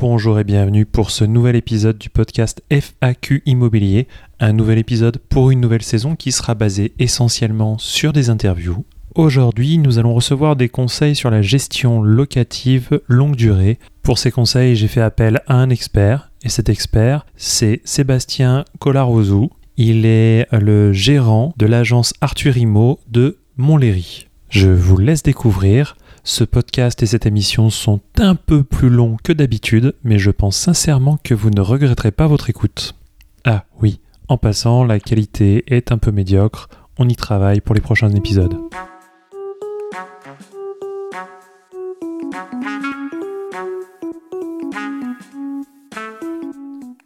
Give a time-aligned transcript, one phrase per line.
[0.00, 5.50] Bonjour et bienvenue pour ce nouvel épisode du podcast FAQ Immobilier, un nouvel épisode pour
[5.50, 8.86] une nouvelle saison qui sera basé essentiellement sur des interviews.
[9.14, 13.78] Aujourd'hui, nous allons recevoir des conseils sur la gestion locative longue durée.
[14.02, 19.50] Pour ces conseils, j'ai fait appel à un expert, et cet expert, c'est Sébastien Colarozou.
[19.76, 24.28] Il est le gérant de l'agence Arthur Imo de Montlhéry.
[24.48, 25.94] Je vous laisse découvrir.
[26.22, 30.56] Ce podcast et cette émission sont un peu plus longs que d'habitude, mais je pense
[30.56, 32.94] sincèrement que vous ne regretterez pas votre écoute.
[33.44, 37.80] Ah oui, en passant, la qualité est un peu médiocre, on y travaille pour les
[37.80, 38.54] prochains épisodes.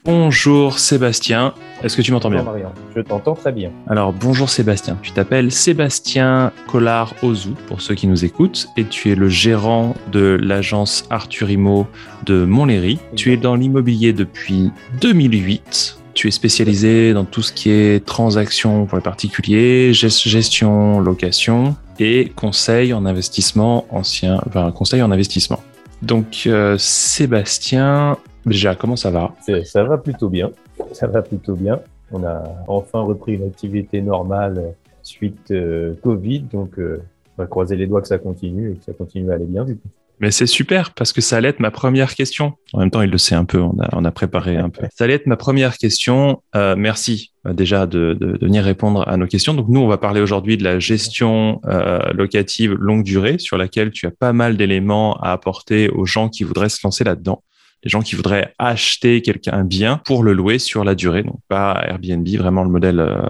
[0.05, 1.55] Bonjour Sébastien,
[1.85, 3.71] est-ce que tu m'entends bien Marion, je t'entends très bien.
[3.89, 9.11] Alors bonjour Sébastien, tu t'appelles Sébastien Collard Ozou pour ceux qui nous écoutent et tu
[9.11, 11.87] es le gérant de l'agence Arthur Imo
[12.25, 12.99] de Montlhéry.
[13.17, 14.71] Tu es dans l'immobilier depuis
[15.03, 15.99] 2008.
[16.15, 22.33] Tu es spécialisé dans tout ce qui est transactions pour les particuliers, gestion, location et
[22.35, 25.63] conseil en investissement ancien, enfin conseil en investissement.
[26.01, 30.51] Donc euh, Sébastien, Déjà, comment ça va Ça va plutôt bien.
[30.93, 31.81] Ça va plutôt bien.
[32.13, 37.03] On a enfin repris une activité normale suite euh, Covid, donc euh,
[37.37, 39.65] on va croiser les doigts que ça continue et que ça continue à aller bien
[39.65, 39.89] du coup.
[40.21, 42.53] Mais c'est super parce que ça allait être ma première question.
[42.73, 44.87] En même temps, il le sait un peu, on a, on a préparé un peu.
[44.95, 46.41] Ça allait être ma première question.
[46.55, 49.55] Euh, merci déjà de, de, de, venir répondre à nos questions.
[49.55, 53.91] Donc nous, on va parler aujourd'hui de la gestion euh, locative longue durée sur laquelle
[53.91, 57.43] tu as pas mal d'éléments à apporter aux gens qui voudraient se lancer là-dedans
[57.85, 61.39] les gens qui voudraient acheter quelqu'un un bien pour le louer sur la durée, donc
[61.49, 63.21] pas Airbnb, vraiment le modèle euh,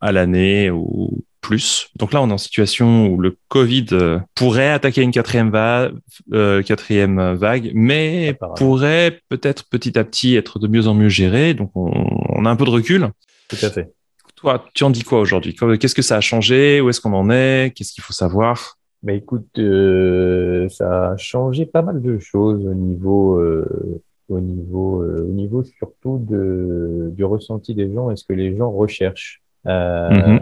[0.00, 1.88] à l'année ou plus.
[1.96, 5.94] Donc là, on est en situation où le Covid euh, pourrait attaquer une quatrième, vague,
[6.34, 11.54] euh, quatrième vague, mais pourrait peut-être petit à petit être de mieux en mieux géré.
[11.54, 11.90] Donc on,
[12.28, 13.08] on a un peu de recul.
[13.48, 13.92] Tout à fait.
[14.36, 15.54] Toi, tu en dis quoi aujourd'hui?
[15.54, 16.80] Qu'est-ce que ça a changé?
[16.80, 17.72] Où est-ce qu'on en est?
[17.74, 18.78] Qu'est-ce qu'il faut savoir?
[19.02, 25.02] Bah écoute, euh, ça a changé pas mal de choses au niveau, euh, au niveau,
[25.02, 29.42] euh, au niveau surtout de, du ressenti des gens et ce que les gens recherchent.
[29.66, 30.40] Mm-hmm.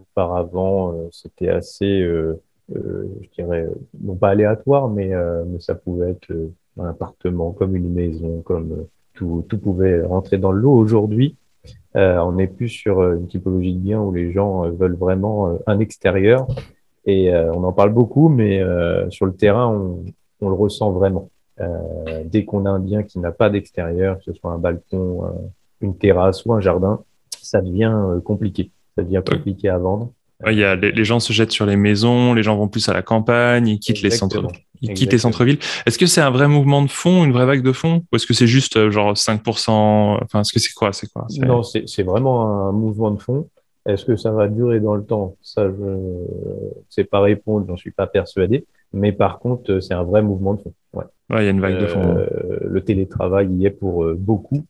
[0.00, 2.00] Auparavant, c'était assez,
[2.68, 3.68] je dirais,
[4.02, 5.12] non pas aléatoire, mais,
[5.46, 6.32] mais ça pouvait être
[6.80, 10.74] un appartement, comme une maison, comme tout, tout pouvait rentrer dans le lot.
[10.74, 11.36] Aujourd'hui,
[11.94, 16.48] on n'est plus sur une typologie de bien où les gens veulent vraiment un extérieur
[17.04, 20.04] et euh, on en parle beaucoup, mais euh, sur le terrain, on,
[20.40, 21.30] on le ressent vraiment.
[21.62, 25.22] Euh, dès qu'on a un bien qui n'a pas d'extérieur, que ce soit un balcon,
[25.80, 27.02] une terrasse ou un jardin,
[27.40, 28.70] ça devient compliqué.
[28.96, 30.12] Ça devient compliqué à vendre.
[30.46, 32.92] il y a, les, gens se jettent sur les maisons, les gens vont plus à
[32.92, 34.46] la campagne, ils quittent les centres,
[34.80, 35.58] ils quittent les centres-villes.
[35.86, 38.26] Est-ce que c'est un vrai mouvement de fond, une vraie vague de fond, ou est-ce
[38.26, 39.70] que c'est juste genre 5%
[40.22, 43.48] Enfin, est-ce que c'est quoi C'est quoi Non, c'est vraiment un mouvement de fond.
[43.86, 45.36] Est-ce que ça va durer dans le temps?
[45.42, 46.26] Ça, je ne
[46.88, 48.64] sais pas répondre, j'en suis pas persuadé.
[48.92, 50.74] Mais par contre, c'est un vrai mouvement de fond.
[50.94, 51.04] Ouais.
[51.30, 52.16] il y a une vague de fond.
[52.16, 54.64] Euh, le télétravail y est pour euh, beaucoup.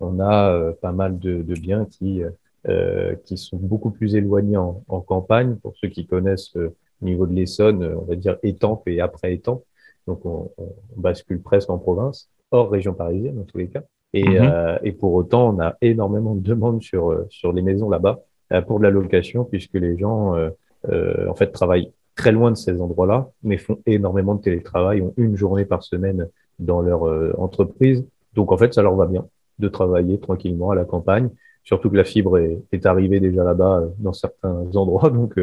[0.00, 2.22] On a euh, pas mal de, de biens qui
[2.68, 5.56] euh, qui sont beaucoup plus éloignés en, en campagne.
[5.56, 9.64] Pour ceux qui connaissent au niveau de l'Essonne, on va dire Étampes et après Étampes.
[10.06, 13.82] Donc, on, on, bascule presque en province, hors région parisienne dans tous les cas.
[14.12, 14.78] Et, mm-hmm.
[14.84, 18.20] et pour autant, on a énormément de demandes sur sur les maisons là-bas.
[18.52, 20.50] Euh, pour de la location, puisque les gens, euh,
[20.88, 25.14] euh, en fait, travaillent très loin de ces endroits-là, mais font énormément de télétravail, ont
[25.16, 26.26] une journée par semaine
[26.58, 27.02] dans leur
[27.38, 28.04] entreprise.
[28.34, 29.24] Donc, en fait, ça leur va bien
[29.58, 31.28] de travailler tranquillement à la campagne,
[31.62, 35.38] surtout que la fibre est, est arrivée déjà là-bas dans certains endroits, donc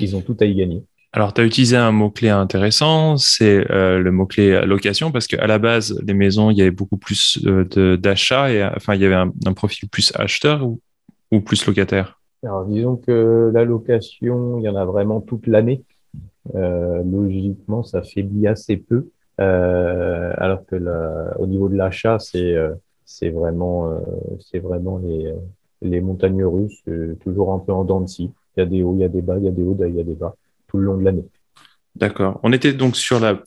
[0.00, 0.82] ils ont tout à y gagner.
[1.12, 5.58] Alors, tu as utilisé un mot-clé intéressant, c'est euh, le mot-clé location, parce qu'à la
[5.58, 7.42] base, les maisons, il y avait beaucoup plus
[7.98, 10.80] d'achats, et enfin, il y avait un, un profil plus acheteur ou,
[11.30, 12.20] ou plus locataire?
[12.42, 15.82] Alors, disons que la location, il y en a vraiment toute l'année.
[16.54, 19.08] Euh, logiquement, ça faiblit assez peu.
[19.40, 20.76] Euh, alors que
[21.38, 22.70] au niveau de l'achat, c'est euh,
[23.04, 24.00] c'est vraiment
[24.40, 25.32] c'est vraiment les
[25.82, 26.82] les montagnes russes,
[27.22, 28.30] toujours un peu en dents de scie.
[28.56, 29.76] Il y a des hauts, il y a des bas, il y a des hauts,
[29.78, 30.34] il y a des bas
[30.68, 31.26] tout le long de l'année.
[31.94, 32.40] D'accord.
[32.42, 33.42] On était donc sur la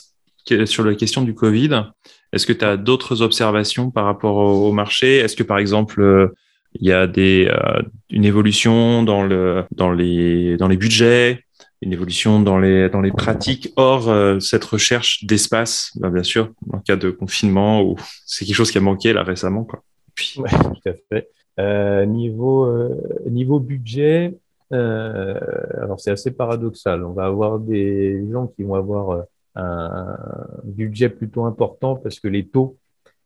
[0.66, 1.92] sur la question du Covid.
[2.34, 5.18] Est-ce que tu as d'autres observations par rapport au, au marché?
[5.18, 6.34] Est-ce que par exemple
[6.74, 11.44] il y a des, euh, une évolution dans, le, dans, les, dans les budgets,
[11.81, 13.72] une évolution dans les, dans les pratiques.
[13.76, 17.96] Or, euh, cette recherche d'espace, bah, bien sûr, en cas de confinement, ou
[18.26, 19.64] c'est quelque chose qui a manqué là récemment.
[19.64, 19.84] Quoi.
[20.14, 20.36] Puis...
[20.38, 21.30] Tout à fait.
[21.60, 22.96] Euh, niveau, euh,
[23.30, 24.34] niveau budget,
[24.72, 27.04] alors c'est assez paradoxal.
[27.04, 29.24] On va avoir des gens qui vont avoir
[29.56, 30.16] un
[30.64, 32.78] budget plutôt important parce que les taux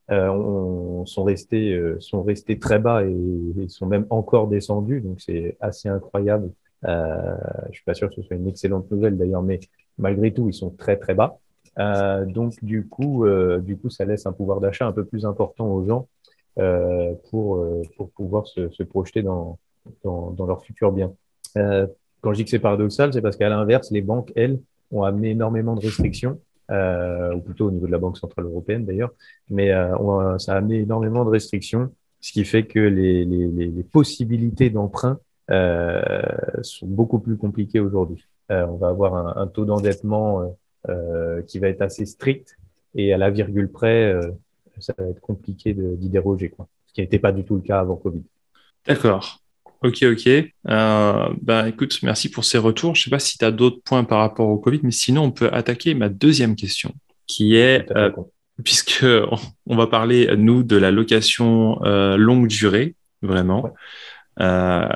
[0.10, 3.14] sont restés sont restés très bas et,
[3.62, 5.02] et sont même encore descendus.
[5.02, 6.50] Donc c'est assez incroyable.
[6.86, 7.36] Euh,
[7.70, 9.60] je suis pas sûr que ce soit une excellente nouvelle d'ailleurs, mais
[9.98, 11.40] malgré tout, ils sont très très bas.
[11.80, 15.26] Euh, donc du coup, euh, du coup, ça laisse un pouvoir d'achat un peu plus
[15.26, 16.08] important aux gens
[16.60, 19.58] euh, pour euh, pour pouvoir se, se projeter dans,
[20.04, 21.14] dans, dans leur futur bien.
[21.58, 21.88] Euh,
[22.22, 24.60] quand je dis que c'est paradoxal, c'est parce qu'à l'inverse, les banques, elles,
[24.92, 26.40] ont amené énormément de restrictions,
[26.70, 29.12] ou plutôt au niveau de la Banque centrale européenne d'ailleurs,
[29.50, 29.72] mais
[30.38, 31.90] ça a amené énormément de restrictions,
[32.22, 35.20] ce qui fait que les, les, les possibilités d'emprunt
[35.50, 38.26] sont beaucoup plus compliquées aujourd'hui.
[38.50, 40.56] on va avoir un, un taux d'endettement
[40.90, 42.58] euh, qui va être assez strict
[42.94, 44.32] et à la virgule près, euh,
[44.80, 46.68] ça va être compliqué d'y déroger, quoi.
[46.88, 48.22] Ce qui n'était pas du tout le cas avant Covid.
[48.86, 49.40] D'accord.
[49.82, 50.28] Ok, ok.
[50.28, 52.96] Euh, bah, écoute, merci pour ces retours.
[52.96, 55.24] Je ne sais pas si tu as d'autres points par rapport au Covid, mais sinon,
[55.24, 56.94] on peut attaquer ma deuxième question,
[57.28, 58.12] qui est, euh,
[58.64, 59.06] puisque
[59.66, 63.64] on, va parler, nous, de la location euh, longue durée, vraiment.
[63.64, 63.72] Ouais.
[64.40, 64.88] Euh,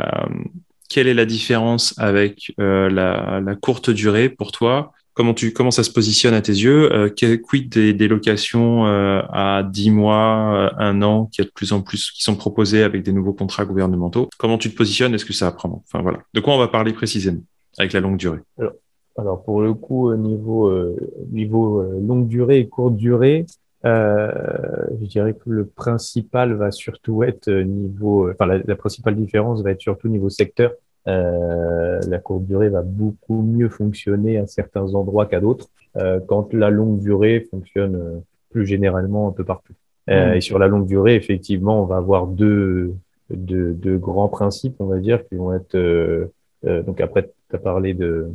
[0.90, 4.94] quelle est la différence avec la, la, courte durée pour toi?
[5.18, 6.94] Comment, tu, comment ça se positionne à tes yeux?
[6.94, 11.50] Euh, Quid des, des locations euh, à 10 mois, euh, un an, qui, a de
[11.50, 14.30] plus en plus, qui sont proposées avec des nouveaux contrats gouvernementaux?
[14.38, 15.16] Comment tu te positionnes?
[15.16, 15.84] Est-ce que ça apprend?
[15.88, 16.20] Enfin voilà.
[16.36, 17.42] De quoi on va parler précisément
[17.80, 18.40] avec la longue durée?
[19.18, 20.96] Alors, pour le coup, niveau, euh,
[21.32, 23.48] niveau euh, longue durée et courte durée,
[23.86, 24.32] euh,
[25.00, 29.72] je dirais que le principal va surtout être niveau, enfin la, la principale différence va
[29.72, 30.72] être surtout niveau secteur.
[31.08, 36.54] Euh, la courte durée va beaucoup mieux fonctionner à certains endroits qu'à d'autres, euh, quand
[36.54, 38.20] la longue durée fonctionne euh,
[38.50, 39.74] plus généralement un peu partout.
[40.10, 40.36] Euh, mmh.
[40.36, 42.94] Et sur la longue durée, effectivement, on va avoir deux,
[43.30, 45.76] deux, deux, grands principes, on va dire, qui vont être...
[45.76, 46.28] Euh,
[46.64, 48.30] donc après, tu as parlé de,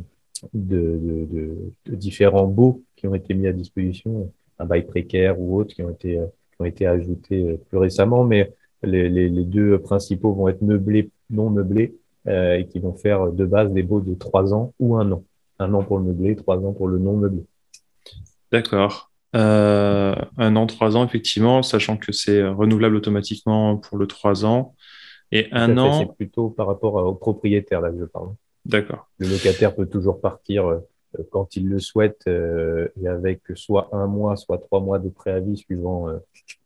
[0.53, 0.99] de,
[1.31, 5.73] de, de, différents baux qui ont été mis à disposition, un bail précaire ou autres
[5.73, 6.19] qui ont été,
[6.51, 8.53] qui ont été ajoutés plus récemment, mais
[8.83, 11.95] les, les, les deux principaux vont être meublés, non meublés
[12.27, 15.23] euh, et qui vont faire de base des baux de trois ans ou un an.
[15.59, 17.43] Un an pour le meublé, trois ans pour le non meublé.
[18.51, 19.09] D'accord.
[19.35, 24.75] Euh, un an, trois ans, effectivement, sachant que c'est renouvelable automatiquement pour le trois ans.
[25.31, 25.99] Et un an.
[25.99, 28.29] C'est plutôt par rapport au propriétaire, là, que je parle.
[28.65, 29.09] D'accord.
[29.17, 30.79] Le locataire peut toujours partir euh,
[31.31, 35.57] quand il le souhaite euh, et avec soit un mois, soit trois mois de préavis
[35.57, 36.17] suivant euh,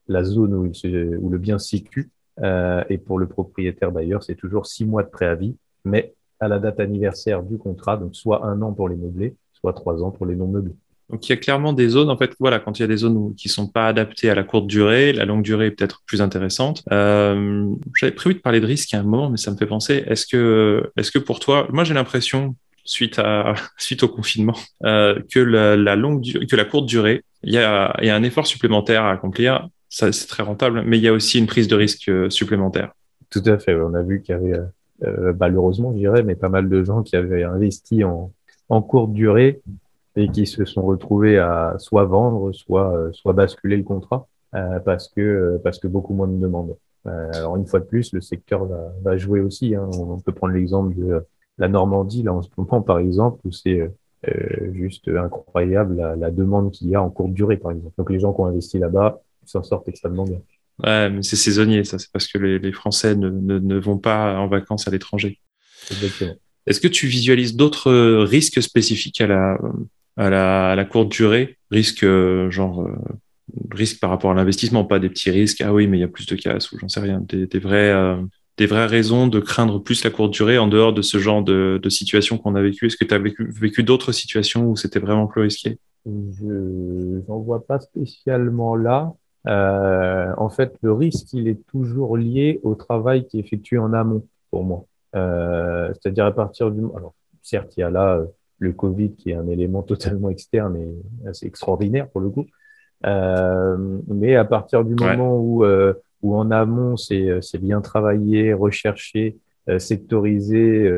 [0.07, 2.09] la zone où, le bien se situe.
[2.43, 5.55] Euh, et pour le propriétaire d'ailleurs, c'est toujours six mois de préavis,
[5.85, 9.73] mais à la date anniversaire du contrat, donc soit un an pour les meublés, soit
[9.73, 10.75] trois ans pour les non meublés.
[11.09, 12.97] Donc il y a clairement des zones, en fait, voilà, quand il y a des
[12.97, 16.03] zones où, qui sont pas adaptées à la courte durée, la longue durée est peut-être
[16.05, 16.83] plus intéressante.
[16.91, 20.03] Euh, J'avais prévu de parler de risque à un moment, mais ça me fait penser,
[20.05, 22.55] est-ce que, est-ce que pour toi, moi j'ai l'impression,
[23.77, 29.11] suite au confinement, euh, que la, courte durée, il y a, un effort supplémentaire à
[29.11, 32.91] accomplir c'est très rentable, mais il y a aussi une prise de risque euh, supplémentaire.
[33.29, 33.73] Tout à fait.
[33.73, 34.59] On a vu qu'il y avait,
[35.03, 38.31] euh, malheureusement, je dirais, mais pas mal de gens qui avaient investi en,
[38.81, 39.61] courte durée
[40.17, 44.27] et qui se sont retrouvés à soit vendre, soit, basculer le contrat
[44.83, 46.75] parce que beaucoup moins de demandes.
[47.05, 49.73] Alors une fois de plus, le secteur va, va jouer aussi.
[49.73, 49.89] Hein.
[49.93, 51.23] On peut prendre l'exemple de
[51.57, 56.31] la Normandie là en ce moment, par exemple, où c'est euh, juste incroyable la, la
[56.31, 57.93] demande qu'il y a en courte durée, par exemple.
[57.97, 60.39] Donc les gens qui ont investi là-bas s'en sortent extrêmement bien.
[60.83, 61.97] Ouais, mais c'est saisonnier, ça.
[61.97, 65.39] C'est parce que les, les Français ne, ne, ne, vont pas en vacances à l'étranger.
[65.89, 66.35] Exactement.
[66.67, 67.91] Est-ce que tu visualises d'autres
[68.23, 69.57] risques spécifiques à la,
[70.17, 71.57] à la, à la courte durée?
[71.71, 72.05] Risques
[72.49, 72.95] genre euh,
[73.71, 75.61] risques par rapport à l'investissement, pas des petits risques.
[75.61, 77.21] Ah oui, mais il y a plus de casse ou j'en sais rien.
[77.21, 78.17] Des, des vrais, euh,
[78.57, 81.79] des vraies raisons de craindre plus la courte durée en dehors de ce genre de,
[81.81, 82.87] de situation qu'on a vécu?
[82.87, 85.77] Est-ce que tu as vécu, vécu d'autres situations où c'était vraiment plus risqué?
[86.05, 89.13] Je n'en vois pas spécialement là.
[89.47, 93.93] Euh, en fait, le risque, il est toujours lié au travail qui est effectué en
[93.93, 94.85] amont, pour moi.
[95.15, 96.81] Euh, C'est-à-dire à partir du...
[96.95, 98.25] Alors, certes, il y a là euh,
[98.59, 102.45] le Covid qui est un élément totalement externe et assez extraordinaire pour le coup.
[103.05, 105.43] Euh, mais à partir du moment ouais.
[105.43, 109.37] où, euh, où en amont, c'est bien travaillé, recherché,
[109.69, 110.91] euh, sectorisé,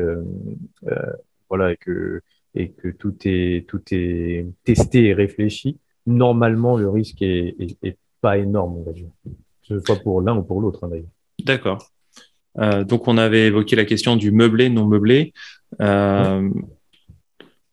[1.48, 2.22] voilà, et que,
[2.54, 7.96] et que tout est, tout est testé et réfléchi, normalement, le risque est, est, est
[8.20, 9.08] pas énorme, on va dire.
[9.24, 11.06] Que ce soit pour l'un ou pour l'autre, hein, d'ailleurs.
[11.44, 11.90] D'accord.
[12.58, 15.32] Euh, donc, on avait évoqué la question du meublé, non meublé.
[15.80, 16.62] Euh, ouais.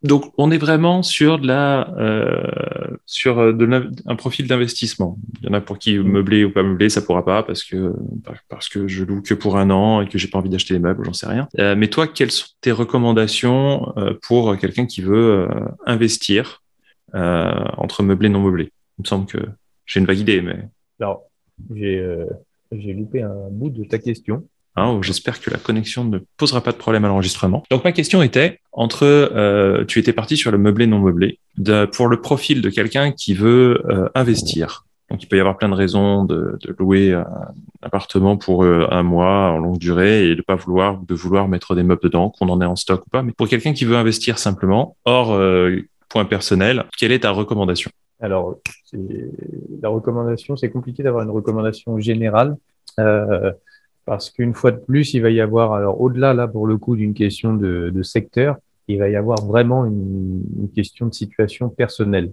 [0.04, 5.18] Donc, on est vraiment sur de la, euh, sur de un profil d'investissement.
[5.42, 7.94] Il y en a pour qui meublé ou pas meublé, ça pourra pas parce que
[8.50, 10.80] parce que je loue que pour un an et que j'ai pas envie d'acheter des
[10.80, 11.48] meubles, j'en sais rien.
[11.60, 16.64] Euh, mais toi, quelles sont tes recommandations euh, pour quelqu'un qui veut euh, investir
[17.14, 19.40] entre meublé et non meublé Il me semble que
[19.86, 20.68] j'ai une vague idée, mais.
[21.00, 21.24] Alors,
[21.74, 22.06] j'ai
[22.72, 24.46] j'ai loupé un bout de ta question.
[24.78, 27.64] Hein, j'espère que la connexion ne posera pas de problème à l'enregistrement.
[27.72, 31.40] Donc ma question était entre, euh, tu étais parti sur le meublé non meublé,
[31.94, 34.86] pour le profil de quelqu'un qui veut euh, investir.
[35.10, 37.26] Donc il peut y avoir plein de raisons de, louer un
[37.82, 41.74] appartement pour euh, un mois en longue durée et de pas vouloir de vouloir mettre
[41.74, 43.24] des meubles dedans, qu'on en ait en stock ou pas.
[43.24, 45.36] Mais pour quelqu'un qui veut investir simplement, hors
[46.08, 47.90] point personnel, quelle est ta recommandation?
[48.20, 48.58] Alors
[49.82, 52.58] la recommandation, c'est compliqué d'avoir une recommandation générale.
[54.08, 56.96] Parce qu'une fois de plus, il va y avoir, alors au-delà là pour le coup
[56.96, 58.56] d'une question de, de, secteur,
[58.88, 62.32] il va y avoir vraiment une, une question de situation personnelle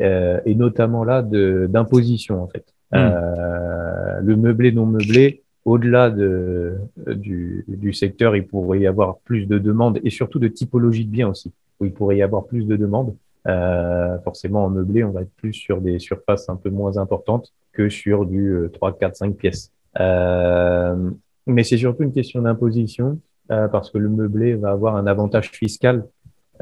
[0.00, 2.64] euh, et notamment là d'imposition en fait.
[2.90, 2.96] Hmm.
[2.96, 9.44] Euh, le meublé non meublé, au-delà de, du, du, secteur, il pourrait y avoir plus
[9.44, 12.64] de demandes et surtout de typologie de biens aussi, où il pourrait y avoir plus
[12.66, 13.14] de demandes.
[13.46, 17.52] Euh, forcément, en meublé, on va être plus sur des surfaces un peu moins importantes
[17.72, 19.70] que sur du 3, 4, 5 pièces.
[20.00, 21.10] Euh,
[21.46, 23.20] mais c'est surtout une question d'imposition
[23.50, 26.04] euh, parce que le meublé va avoir un avantage fiscal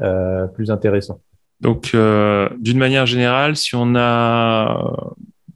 [0.01, 1.21] euh, plus intéressant.
[1.61, 1.95] Donc,
[2.59, 5.15] d'une manière générale, si on a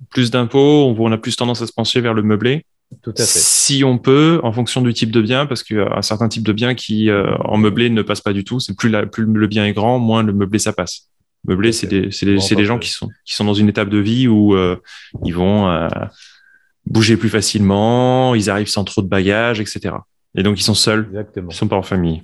[0.10, 2.64] plus d'impôts, on a plus tendance à se pencher vers le meublé.
[3.02, 3.26] Tout à fait.
[3.26, 6.30] Si on peut, en fonction du type de bien, parce qu'il y a un certain
[6.30, 8.62] type de bien qui, en meublé, ne passe pas du tout.
[8.62, 11.10] C'est plus, la, plus le bien est grand, moins le meublé ça passe.
[11.46, 13.98] Meublé, c'est des, c'est des, des, gens qui sont, qui sont dans une étape de
[13.98, 14.56] vie où
[15.26, 15.68] ils vont
[16.90, 19.96] bouger plus facilement, ils arrivent sans trop de bagages, etc.
[20.36, 21.50] Et donc ils sont seuls, Exactement.
[21.50, 22.24] ils sont pas en famille.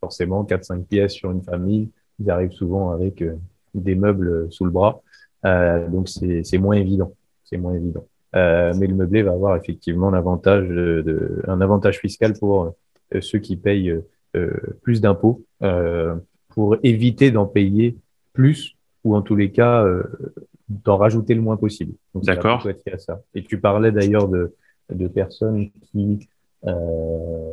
[0.00, 3.34] Forcément, 4-5 pièces sur une famille, ils arrivent souvent avec euh,
[3.74, 5.02] des meubles sous le bras,
[5.44, 7.14] euh, donc c'est moins évident.
[7.44, 8.06] C'est moins évident.
[8.34, 12.74] Euh, mais le meublé va avoir effectivement l'avantage de, un avantage fiscal pour
[13.14, 13.94] euh, ceux qui payent
[14.36, 14.50] euh,
[14.82, 15.44] plus d'impôts
[16.48, 17.96] pour éviter d'en payer
[18.32, 19.86] plus ou en tous les cas
[20.68, 21.94] d'en rajouter le moins possible.
[22.14, 22.66] D'accord.
[23.34, 24.54] Et tu parlais d'ailleurs de,
[24.90, 26.28] de personnes qui
[26.66, 27.50] euh,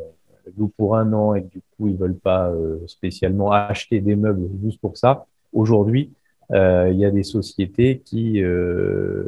[0.57, 4.47] louent pour un an et du coup ils veulent pas euh, spécialement acheter des meubles
[4.63, 5.25] juste pour ça.
[5.53, 6.11] Aujourd'hui,
[6.51, 9.23] euh, il y a des sociétés qui euh,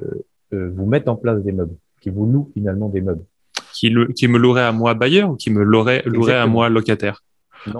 [0.53, 3.23] euh, vous mettent en place des meubles, qui vous louent finalement des meubles.
[3.73, 6.69] Qui, le, qui me louerait à moi bailleur ou qui me louerait, louerait à moi
[6.69, 7.23] locataire?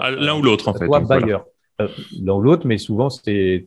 [0.00, 0.86] Ah, L'un ou l'autre en fait.
[0.86, 1.46] Toi bailleur.
[1.78, 1.92] Voilà.
[2.20, 3.66] L'un ou l'autre, mais souvent c'est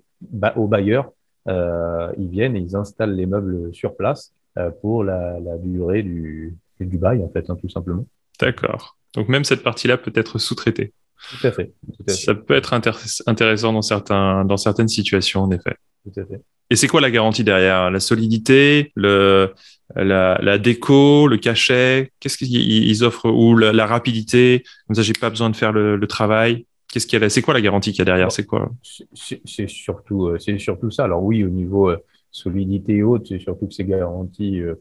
[0.56, 1.12] au bailleur
[1.48, 6.56] ils viennent et ils installent les meubles sur place euh, pour la, la, durée du,
[6.80, 8.06] du bail, en fait, hein, tout simplement.
[8.40, 8.98] D'accord.
[9.14, 10.94] Donc même cette partie-là peut être sous-traitée.
[11.30, 11.74] Tout à fait.
[11.86, 12.18] Tout à fait.
[12.18, 15.76] Ça peut être intéressant dans, certains, dans certaines situations, en effet.
[16.04, 16.42] Tout à fait.
[16.70, 17.92] Et c'est quoi la garantie derrière?
[17.92, 19.54] La solidité, le,
[19.96, 22.12] la, la déco, le cachet?
[22.20, 23.30] Qu'est-ce qu'ils offrent?
[23.30, 24.64] Ou la, la, rapidité?
[24.88, 26.66] Comme ça, j'ai pas besoin de faire le, le travail.
[26.96, 28.32] Qu'est-ce qu'il y a C'est quoi la garantie qu'il y a derrière?
[28.32, 28.72] C'est quoi?
[28.82, 31.04] C'est surtout, euh, c'est surtout ça.
[31.04, 31.98] Alors oui, au niveau euh,
[32.32, 34.62] solidité haute, c'est surtout que c'est garanti.
[34.62, 34.76] Euh,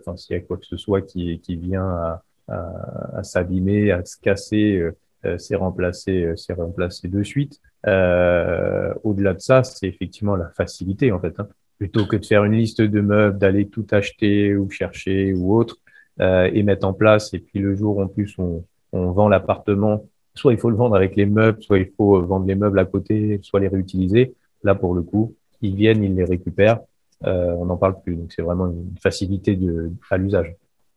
[0.00, 3.92] enfin, s'il y a quoi que ce soit qui, qui vient à, à, à s'abîmer,
[3.92, 4.78] à se casser,
[5.26, 7.60] euh, c'est remplacé, c'est remplacé de suite.
[7.86, 11.38] Euh, Au-delà de ça, c'est effectivement la facilité en fait.
[11.38, 11.48] Hein.
[11.76, 15.76] Plutôt que de faire une liste de meubles, d'aller tout acheter ou chercher ou autre
[16.18, 17.34] et mettre en place.
[17.34, 20.96] Et puis le jour en plus on, on vend l'appartement soit il faut le vendre
[20.96, 24.34] avec les meubles, soit il faut vendre les meubles à côté, soit les réutiliser.
[24.62, 26.80] Là, pour le coup, ils viennent, ils les récupèrent,
[27.24, 28.16] euh, on n'en parle plus.
[28.16, 30.54] Donc, c'est vraiment une facilité de, à l'usage.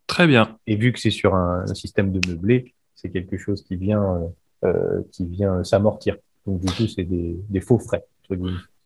[0.07, 0.57] Très bien.
[0.67, 4.21] Et vu que c'est sur un, un, système de meublé, c'est quelque chose qui vient,
[4.63, 6.17] euh, qui vient s'amortir.
[6.45, 8.05] Donc, du coup, c'est des, des, faux frais.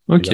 [0.08, 0.28] Ok.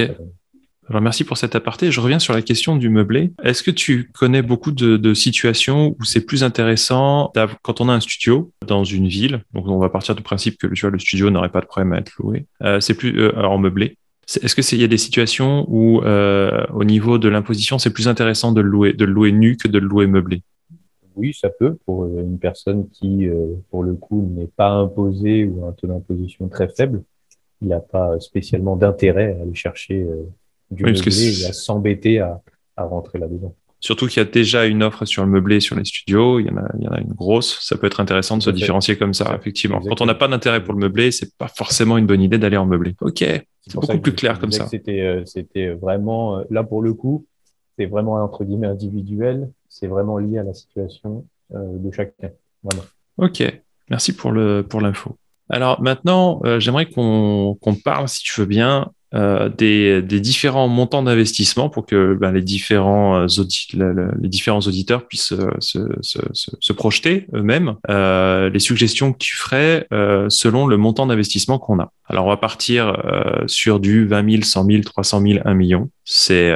[0.89, 1.91] Alors merci pour cet aparté.
[1.91, 3.31] Je reviens sur la question du meublé.
[3.43, 7.31] Est-ce que tu connais beaucoup de, situations où c'est plus intéressant
[7.61, 10.67] quand on a un studio dans une ville Donc on va partir du principe que
[10.67, 12.45] le studio n'aurait pas de problème à être loué.
[12.63, 13.97] Euh, c'est plus euh, en meublé.
[14.41, 18.07] Est-ce que il y a des situations où euh, au niveau de l'imposition c'est plus
[18.07, 20.41] intéressant de le louer de le louer nu que de le louer meublé?
[21.15, 23.27] Oui, ça peut pour une personne qui
[23.69, 27.03] pour le coup n'est pas imposée ou un taux d'imposition très faible.
[27.61, 30.05] Il n'a pas spécialement d'intérêt à aller chercher
[30.71, 32.41] du oui, meublé et à s'embêter à,
[32.77, 33.55] à, rentrer là-dedans.
[33.81, 36.49] Surtout qu'il y a déjà une offre sur le meublé sur les studios, il y
[36.49, 37.59] en a, il y en a une grosse.
[37.61, 39.77] Ça peut être intéressant de se différencier comme ça, effectivement.
[39.77, 39.95] Exactement.
[39.95, 42.57] Quand on n'a pas d'intérêt pour le meublé, c'est pas forcément une bonne idée d'aller
[42.57, 42.95] en meublé.
[42.99, 44.67] Ok, c'est beaucoup plus clair comme ça.
[44.67, 47.25] C'était, euh, c'était vraiment là pour le coup,
[47.77, 49.49] c'est vraiment entre guillemets individuel.
[49.69, 52.31] C'est vraiment lié à la situation euh, de chacun.
[53.17, 53.43] Ok,
[53.89, 55.15] merci pour le pour l'info.
[55.49, 60.67] Alors maintenant, euh, j'aimerais qu'on qu'on parle, si tu veux bien, euh, des, des, différents
[60.67, 63.27] montants d'investissement pour que ben, les, différents euh,
[63.73, 69.17] les différents auditeurs puissent euh, se, se, se, se projeter eux-mêmes euh, les suggestions que
[69.17, 71.91] tu ferais euh, selon le montant d'investissement qu'on a.
[72.05, 75.89] Alors, on va partir euh, sur du 20 000, 100 000, 300 000, 1 million.
[76.05, 76.51] C'est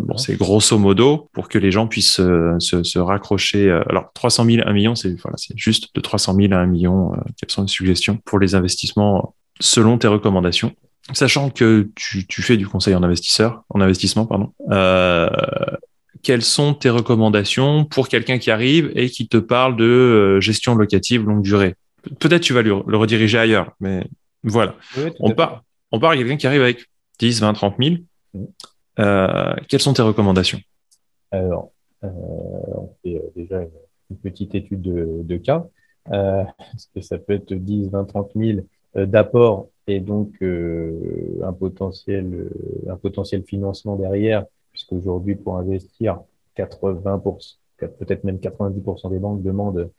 [0.00, 3.70] bon, c'est grosso modo pour que les gens puissent se, se, raccrocher.
[3.88, 7.12] alors, 300 000, 1 million, c'est voilà, c'est juste de 300 000 à 1 million.
[7.36, 10.72] quelles sont les suggestions pour les investissements selon tes recommandations
[11.12, 14.52] Sachant que tu, tu fais du conseil en investisseur, en investissement, pardon.
[16.22, 21.24] quelles sont tes recommandations pour quelqu'un qui arrive et qui te parle de gestion locative
[21.24, 21.74] longue durée?
[22.18, 24.04] Peut-être tu vas le rediriger ailleurs, mais
[24.42, 24.74] voilà.
[25.20, 26.86] on, part, on part quelqu'un qui arrive avec
[27.18, 27.96] 10, 20, 30 000.
[29.68, 30.60] quelles sont tes recommandations?
[31.30, 31.72] Alors,
[32.04, 33.62] euh, on fait euh, déjà
[34.10, 35.66] une, petite étude de, cas.
[36.12, 38.60] Euh, parce que ça peut être 10, 20, 30 000
[38.94, 42.50] d'apport et donc un, potentiel,
[42.88, 46.20] un potentiel financement derrière, puisqu'aujourd'hui, pour investir,
[46.56, 49.90] 80%, peut-être même 90% des banques demandent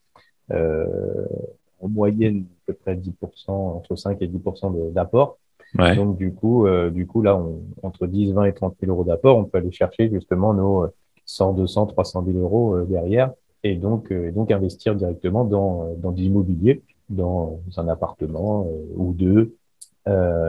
[0.49, 5.37] en moyenne à peu près 10%, entre 5 et 10% d'apport.
[5.75, 9.03] Donc du coup, euh, du coup là, on, entre 10, 20 et 30 000 euros
[9.03, 10.87] d'apport, on peut aller chercher justement nos
[11.25, 13.31] 100, 200, 300 000 euros euh, derrière
[13.63, 19.55] et donc, euh, donc investir directement dans, dans de l'immobilier, dans un appartement ou deux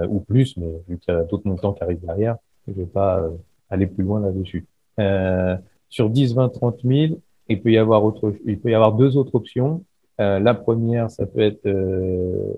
[0.08, 2.36] ou plus, mais vu qu'il y a d'autres montants qui arrivent derrière,
[2.66, 3.22] je vais pas
[3.70, 4.66] aller plus loin là-dessus.
[5.88, 9.16] sur 10, 20, 30 000, il peut y avoir autre, il peut y avoir deux
[9.16, 9.82] autres options.
[10.20, 12.52] Euh, la première, ça peut être, euh,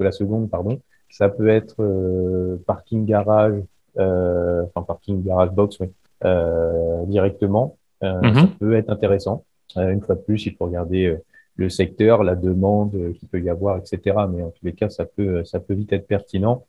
[0.00, 0.80] la seconde, pardon,
[1.10, 3.54] ça peut être euh, parking garage,
[3.98, 5.88] euh, enfin parking garage box, oui,
[6.24, 7.76] euh, directement.
[8.02, 8.34] Mhm.
[8.34, 9.44] Ça peut être intéressant.
[9.76, 11.16] une fois de plus, il faut regarder
[11.56, 14.16] le secteur, la demande qu'il peut y avoir, etc.
[14.32, 16.64] Mais en tous les cas, ça peut, ça peut vite être pertinent.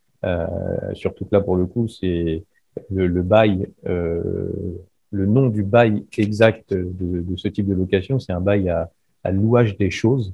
[0.93, 2.43] surtout que là, pour le coup, c'est
[2.91, 8.33] le, le, bail, le nom du bail exact de, de ce type de location, c'est
[8.33, 8.91] un bail à,
[9.25, 10.33] à louage des choses.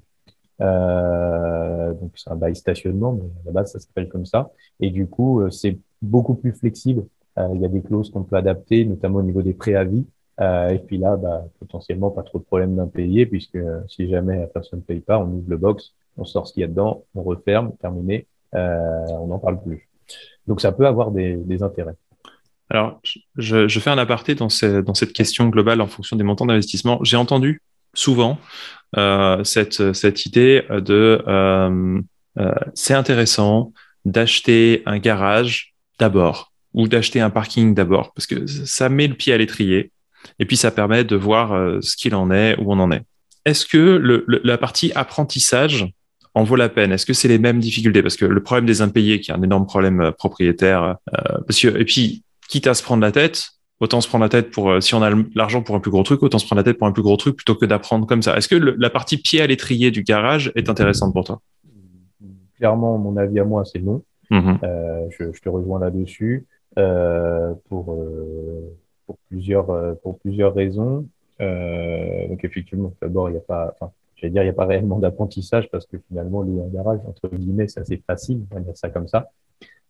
[0.61, 4.51] Euh, donc c'est un bail stationnement, mais à la base ça s'appelle comme ça.
[4.79, 7.05] Et du coup, euh, c'est beaucoup plus flexible.
[7.39, 10.05] Euh, il y a des clauses qu'on peut adapter, notamment au niveau des préavis.
[10.39, 14.47] Euh, et puis là, bah, potentiellement pas trop de problème d'impayé, puisque si jamais la
[14.47, 17.03] personne ne paye pas, on ouvre le box, on sort ce qu'il y a dedans,
[17.15, 19.87] on referme, terminé, on n'en parle plus.
[20.47, 21.95] Donc ça peut avoir des, intérêts.
[22.69, 23.01] Alors,
[23.37, 24.47] je, fais un aparté dans,
[24.83, 26.99] dans cette question globale en fonction des montants d'investissement.
[27.03, 27.61] J'ai entendu
[27.93, 28.37] souvent
[28.97, 32.01] euh, cette, cette idée de euh,
[32.39, 33.73] euh, c'est intéressant
[34.05, 39.33] d'acheter un garage d'abord ou d'acheter un parking d'abord parce que ça met le pied
[39.33, 39.91] à l'étrier
[40.39, 41.49] et puis ça permet de voir
[41.81, 43.03] ce qu'il en est, où on en est.
[43.45, 45.91] Est-ce que le, la partie apprentissage
[46.33, 46.91] en vaut la peine?
[46.91, 48.01] Est-ce que c'est les mêmes difficultés?
[48.01, 50.97] Parce que le problème des impayés, qui est un énorme problème propriétaire,
[51.47, 54.51] parce que, et puis, quitte à se prendre la tête, autant se prendre la tête
[54.51, 56.63] pour, euh, si on a l'argent pour un plus gros truc, autant se prendre la
[56.63, 58.37] tête pour un plus gros truc plutôt que d'apprendre comme ça.
[58.37, 61.41] Est-ce que la partie pied à l'étrier du garage est intéressante pour toi?
[62.57, 64.03] Clairement, mon avis à moi, c'est non.
[64.29, 64.59] Mm-hmm.
[64.63, 66.45] Euh, je, je, te rejoins là-dessus
[66.77, 68.77] euh, pour, euh,
[69.11, 71.05] pour, plusieurs, euh, pour plusieurs raisons.
[71.39, 74.65] donc effectivement, d'abord, il n'y a pas, enfin, je vais dire, il n'y a pas
[74.65, 78.61] réellement d'apprentissage parce que finalement, louer un garage, entre guillemets, c'est assez facile, on va
[78.61, 79.29] dire ça comme ça.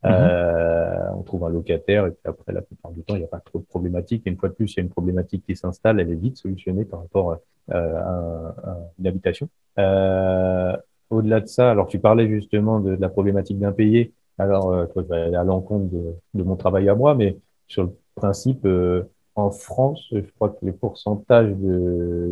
[0.03, 0.11] Mhm.
[0.11, 3.27] Euh, on trouve un locataire et puis après, la plupart du temps, il n'y a
[3.27, 4.23] pas trop de problématiques.
[4.25, 6.37] Et une fois de plus, il y a une problématique qui s'installe, elle est vite
[6.37, 7.37] solutionnée par rapport
[7.71, 9.47] euh, à, une habitation.
[9.77, 10.75] Euh,
[11.11, 14.13] au-delà de ça, alors tu parlais justement de, la problématique d'impayé.
[14.39, 17.37] Alors, euh, toi, je vais aller à l'encontre de, de, mon travail à moi, mais
[17.67, 19.03] sur le principe, euh,
[19.35, 22.31] en France, je crois que les pourcentages de,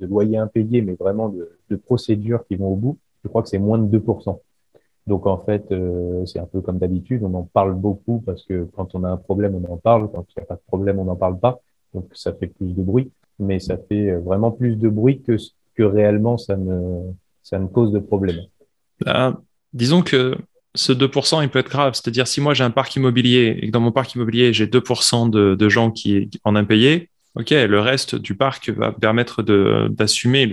[0.00, 3.78] loyers impayés, mais vraiment de, procédures qui vont au bout, je crois que c'est moins
[3.78, 4.40] de 2%.
[5.06, 8.68] Donc en fait, euh, c'est un peu comme d'habitude, on en parle beaucoup parce que
[8.76, 10.98] quand on a un problème, on en parle, quand il n'y a pas de problème,
[10.98, 11.60] on n'en parle pas.
[11.94, 15.36] Donc ça fait plus de bruit, mais ça fait euh, vraiment plus de bruit que
[15.74, 18.40] que réellement ça ne cause de problème.
[19.72, 20.34] disons que
[20.78, 21.94] ce 2%, il peut être grave.
[21.94, 25.30] C'est-à-dire, si moi j'ai un parc immobilier et que dans mon parc immobilier, j'ai 2%
[25.30, 30.50] de, gens qui en impayés, ok, le reste du parc va permettre d'assumer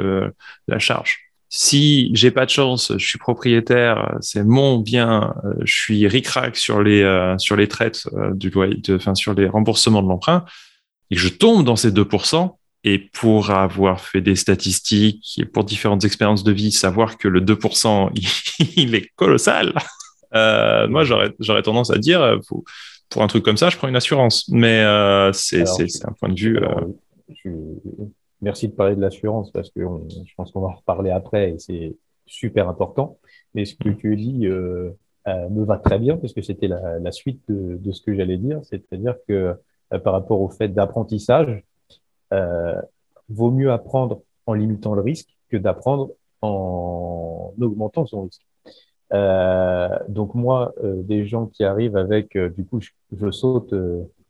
[0.67, 1.25] la charge
[1.57, 6.57] si j'ai pas de chance, je suis propriétaire, c'est mon bien, euh, je suis ricrac
[6.57, 10.43] sur les euh, sur les traites euh, du loyer, enfin sur les remboursements de l'emprunt,
[11.11, 12.57] et je tombe dans ces 2%.
[12.87, 17.41] Et pour avoir fait des statistiques et pour différentes expériences de vie, savoir que le
[17.41, 18.11] 2%,
[18.75, 19.73] il, est colossal.
[20.35, 22.39] Moi, j'aurais tendance à dire,
[23.09, 24.47] pour un truc comme ça, je prends une assurance.
[24.49, 24.83] Mais
[25.33, 25.63] c'est
[26.05, 26.59] un point de vue.
[27.43, 27.49] Je,
[28.41, 31.59] merci de parler de l'assurance parce que je pense qu'on va en reparler après et
[31.59, 31.95] c'est
[32.25, 33.17] super important.
[33.53, 33.97] Mais ce que mm.
[33.97, 34.91] tu dis euh,
[35.27, 38.15] euh, me va très bien parce que c'était la, la, suite de, de, ce que
[38.15, 39.55] j'allais dire, c'est-à-dire que
[39.93, 41.63] euh, par rapport au fait d'apprentissage,
[42.33, 42.81] euh,
[43.29, 48.45] vaut mieux apprendre en limitant le risque que d'apprendre en augmentant son risque.
[49.11, 53.73] Donc moi, des gens qui arrivent avec, du coup, je, saute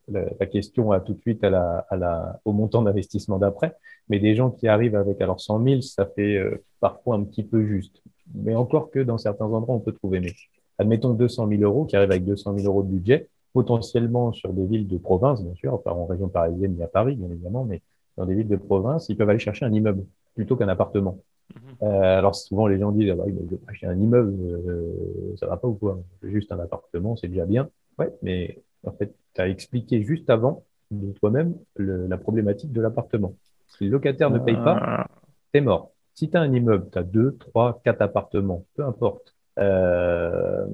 [0.07, 3.75] la, question à tout de suite à à au montant d'investissement d'après,
[4.09, 6.39] mais des gens qui arrivent avec alors 100 000, ça fait
[6.79, 8.01] parfois un petit peu juste.
[8.33, 10.33] Mais encore que dans certains endroits, on peut trouver mieux.
[10.77, 14.65] Admettons 200 000 euros, qui arrivent avec 200 000 euros de budget, potentiellement sur des
[14.65, 17.63] villes de province, bien sûr, enfin en région parisienne, il y a Paris, bien évidemment,
[17.63, 17.81] mais
[18.17, 21.17] dans des villes de province, ils peuvent aller chercher un immeuble plutôt qu'un appartement.
[21.53, 21.61] Mhm.
[21.83, 25.47] Euh, alors souvent les gens disent ah bah, je vais acheter un immeuble, euh, ça
[25.47, 25.99] va pas ou quoi?
[26.23, 27.69] Juste un appartement, c'est déjà bien.
[27.99, 33.35] Ouais, mais en fait, tu as expliqué juste avant de toi-même la problématique de l'appartement.
[33.67, 35.07] Si le locataire ne paye pas, ah.
[35.51, 35.91] t'es mort.
[36.13, 39.35] Si tu as un immeuble, tu as deux, trois, quatre appartements, peu importe.
[39.59, 40.65] Euh,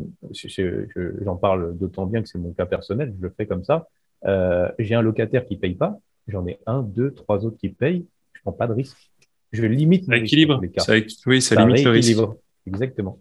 [1.23, 3.87] J'en parle d'autant bien que c'est mon cas personnel, je le fais comme ça.
[4.25, 8.05] Euh, J'ai un locataire qui paye pas, j'en ai un, deux, trois autres qui payent,
[8.33, 9.10] je prends pas de risque.
[9.51, 10.61] Je limite équilibre.
[11.25, 12.19] Oui, ça, limite le risque.
[12.65, 13.19] Exactement.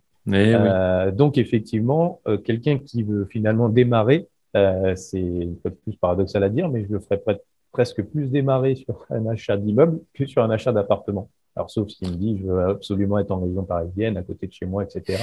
[0.55, 6.45] euh, Donc effectivement, euh, quelqu'un qui veut finalement démarrer, euh, c'est un peu plus paradoxal
[6.45, 7.23] à dire, mais je le ferais
[7.73, 11.31] presque plus démarrer sur un achat d'immeuble que sur un achat d'appartement.
[11.57, 14.53] Alors sauf s'il me dit je veux absolument être en région parisienne, à côté de
[14.53, 15.23] chez moi, etc.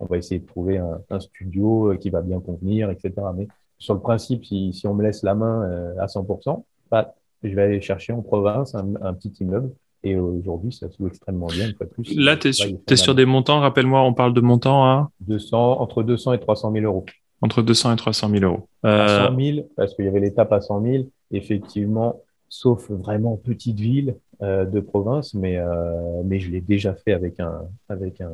[0.00, 3.12] On va essayer de trouver un, un studio qui va bien convenir, etc.
[3.36, 7.54] Mais sur le principe, si, si on me laisse la main à 100%, bah, je
[7.54, 9.70] vais aller chercher en province un, un petit immeuble.
[10.04, 11.68] Et aujourd'hui, ça se loue extrêmement bien.
[11.68, 15.10] Une fois plus, Là, tu es, sur des montants, rappelle-moi, on parle de montants à
[15.20, 17.04] 200, Entre 200 et 300 000 euros.
[17.42, 18.68] Entre 200 et 300 000 euros.
[18.84, 19.28] Euh...
[19.28, 21.04] 100 000, parce qu'il y avait l'étape à 100 000.
[21.32, 27.12] Effectivement, sauf vraiment petite ville euh, de province, mais, euh, mais je l'ai déjà fait
[27.12, 28.32] avec un, avec un,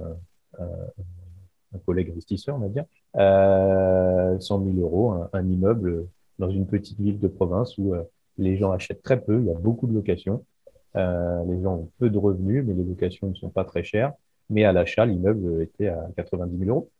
[0.58, 0.66] un,
[1.74, 2.84] un collègue investisseur, on va dire.
[3.16, 6.06] Euh, 100 000 euros, un, un, immeuble
[6.38, 8.02] dans une petite ville de province où euh,
[8.38, 10.44] les gens achètent très peu, il y a beaucoup de locations.
[10.96, 14.12] Euh, les gens ont peu de revenus, mais les locations ne sont pas très chères.
[14.50, 16.90] Mais à l'achat, l'immeuble était à 90 000 euros.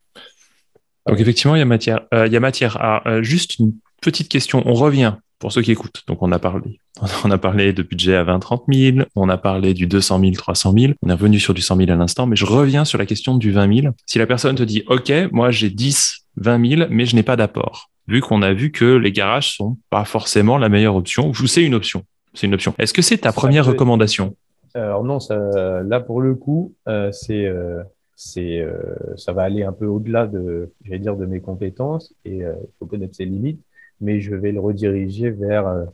[1.07, 2.07] Donc effectivement, il y a matière.
[2.15, 4.63] Euh, il y a matière à euh, juste une petite question.
[4.67, 6.03] On revient pour ceux qui écoutent.
[6.07, 6.81] Donc on a parlé,
[7.25, 10.73] on a parlé de budget à 20-30 000, on a parlé du 200 000, 300
[10.77, 13.07] 000, on est revenu sur du 100 000 à l'instant, mais je reviens sur la
[13.07, 13.95] question du 20 000.
[14.07, 17.37] Si la personne te dit, OK, moi j'ai 10, 20 000, mais je n'ai pas
[17.37, 21.47] d'apport, vu qu'on a vu que les garages sont pas forcément la meilleure option, ou
[21.47, 22.05] c'est une option.
[22.35, 22.75] C'est une option.
[22.79, 24.35] Est-ce que c'est ta première recommandation?
[24.75, 27.83] Alors non, ça, là pour le coup, euh, c'est euh,
[28.17, 32.45] c'est euh, ça va aller un peu au-delà de, j'allais dire, de mes compétences et
[32.45, 33.61] euh, il faut connaître ses limites,
[34.01, 35.85] mais je vais le rediriger vers euh,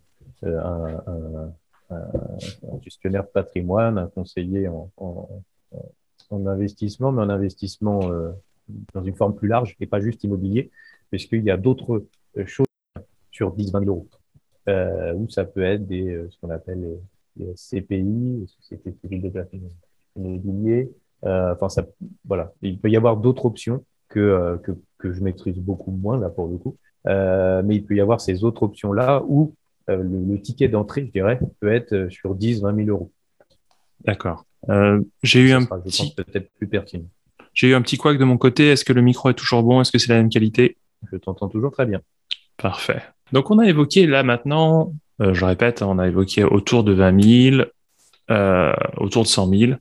[0.44, 1.52] un, un,
[1.90, 5.28] un, gestionnaire de patrimoine, un conseiller en, en,
[6.30, 8.00] en investissement, mais en investissement
[8.94, 10.70] dans une forme plus large et pas juste immobilier,
[11.10, 12.06] puisqu'il y a d'autres
[12.46, 12.66] choses
[13.30, 14.06] sur 10-20 euros
[14.70, 16.80] euh, ou ça peut être des, euh, ce qu'on appelle
[17.36, 19.60] les, les CPI, Société civile de placement
[20.16, 20.90] immobilier.
[21.24, 21.86] Euh, enfin, ça,
[22.24, 26.18] voilà, il peut y avoir d'autres options que, euh, que, que je maîtrise beaucoup moins
[26.18, 26.76] là pour le coup.
[27.06, 29.54] Euh, mais il peut y avoir ces autres options-là où
[29.88, 33.10] euh, le, le, ticket d'entrée, je dirais, peut être sur 10, 20 000 euros.
[34.04, 34.44] D'accord.
[35.22, 36.14] J'ai eu un petit...
[36.14, 37.06] peut-être plus pertinent.
[37.54, 38.68] J'ai eu un petit couac de mon côté.
[38.68, 39.80] Est-ce que le micro est toujours bon?
[39.80, 40.76] Est-ce que c'est la même qualité?
[41.10, 42.00] Je t'entends toujours très bien.
[42.56, 43.02] Parfait.
[43.32, 47.22] Donc on a évoqué là maintenant, euh, je répète, on a évoqué autour de 20
[47.52, 47.62] 000,
[48.30, 49.72] euh, autour de 100 000,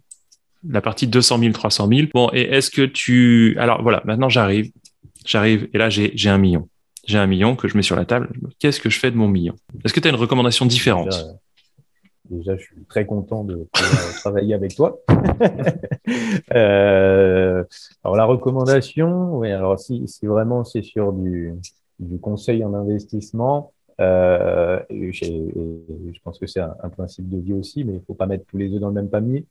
[0.67, 2.07] la partie 200 000, 300 000.
[2.13, 3.55] Bon, et est-ce que tu...
[3.59, 4.71] Alors voilà, maintenant j'arrive,
[5.25, 6.67] j'arrive, et là j'ai un million.
[7.05, 8.29] J'ai un million que je mets sur la table.
[8.59, 9.55] Qu'est-ce que je fais de mon million?
[9.83, 11.07] Est-ce que tu as une recommandation différente?
[11.07, 11.25] Déjà,
[12.29, 13.67] déjà, je suis très content de
[14.19, 14.99] travailler avec toi.
[16.53, 17.63] euh,
[18.03, 21.55] alors la recommandation, oui, alors si, si vraiment c'est sur du
[21.99, 23.73] du conseil en investissement.
[23.99, 28.45] Euh, je pense que c'est un, principe de vie aussi, mais il faut pas mettre
[28.45, 29.45] tous les œufs dans le même panier.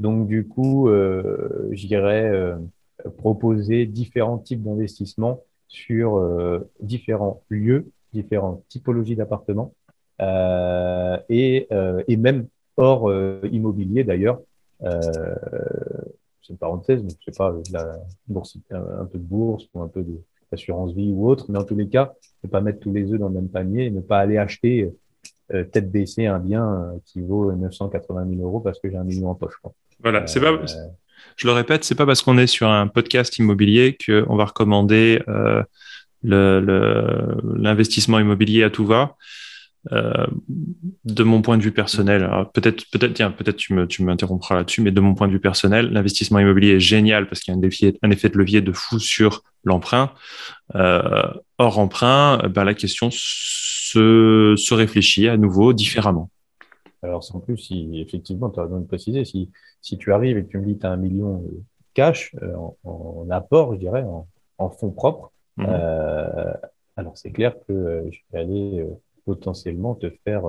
[0.00, 2.58] Donc, du coup, euh, j'irais
[3.06, 9.72] euh, proposer différents types d'investissements sur euh, différents lieux, différentes typologies d'appartements
[10.20, 11.68] euh, et,
[12.08, 13.12] et même hors
[13.44, 14.40] immobilier d'ailleurs.
[14.80, 20.20] c'est une parenthèse, mais je sais pas, un peu de bourse ou un peu de,
[20.52, 22.12] assurance vie ou autre, mais en tous les cas,
[22.44, 24.90] ne pas mettre tous les œufs dans le même panier et ne pas aller acheter
[25.52, 29.04] euh, tête baissée un bien euh, qui vaut 980 000 euros parce que j'ai un
[29.04, 29.56] million en poche.
[29.60, 29.72] Quoi.
[30.02, 30.52] Voilà, c'est pas.
[30.52, 30.66] Euh,
[31.36, 35.22] je le répète, c'est pas parce qu'on est sur un podcast immobilier qu'on va recommander
[35.28, 35.62] euh,
[36.22, 39.16] l'investissement immobilier à tout va.
[39.90, 40.26] Euh,
[41.04, 44.80] de mon point de vue personnel, peut-être, peut-être, tiens, peut-être tu me, tu m'interrompras là-dessus,
[44.80, 47.58] mais de mon point de vue personnel, l'investissement immobilier est génial parce qu'il y a
[47.58, 50.12] un, défi, un effet de levier de fou sur l'emprunt.
[50.76, 56.30] Euh, hors emprunt, ben, la question se, se réfléchit à nouveau différemment.
[57.02, 60.44] Alors, en plus, si effectivement, tu as besoin de préciser, si, si tu arrives et
[60.44, 61.42] que tu me dis que tu as un million,
[61.94, 62.36] cash,
[62.84, 64.04] en, apport, je dirais,
[64.58, 65.32] en, fonds propres.
[65.56, 65.66] Mmh.
[66.96, 68.86] alors c'est clair que je vais aller
[69.24, 70.42] potentiellement te faire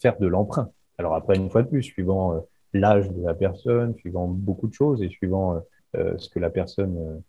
[0.00, 0.70] faire de l'emprunt.
[0.98, 5.02] Alors après, une fois de plus, suivant l'âge de la personne, suivant beaucoup de choses
[5.02, 5.62] et suivant
[5.94, 7.22] ce que la personne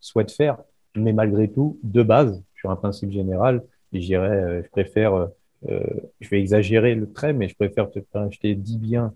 [0.00, 0.58] souhaite faire.
[0.96, 5.30] Mais malgré tout, de base, sur un principe général, je dirais, je préfère
[5.68, 5.80] euh,
[6.20, 9.14] je vais exagérer le trait, mais je préfère te faire acheter 10 biens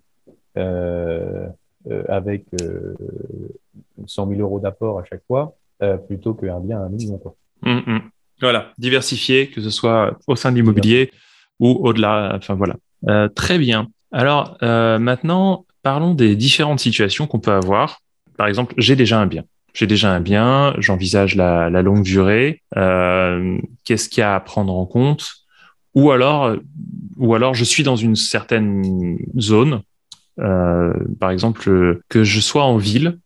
[0.56, 1.48] euh,
[1.90, 2.46] euh, avec
[4.06, 5.56] 100 000 euros d'apport à chaque fois,
[6.06, 7.18] plutôt qu'un bien à un million.
[7.18, 7.34] Quoi.
[7.64, 8.00] Hum, hum.
[8.42, 11.12] Voilà, diversifier, que ce soit au sein de l'immobilier
[11.60, 12.32] ou au-delà.
[12.36, 12.76] Enfin voilà.
[13.36, 13.88] très bien.
[14.10, 18.00] Alors maintenant, parlons des différentes situations qu'on peut avoir.
[18.36, 19.44] Par exemple, j'ai déjà un bien.
[19.74, 22.62] J'ai déjà un bien, j'envisage la, longue durée.
[22.74, 25.42] Qu'est-ce qu'il y a à prendre en compte?
[25.94, 26.56] Ou alors,
[27.16, 29.82] ou alors je suis dans une certaine zone,
[30.38, 33.18] euh, par exemple que je sois en ville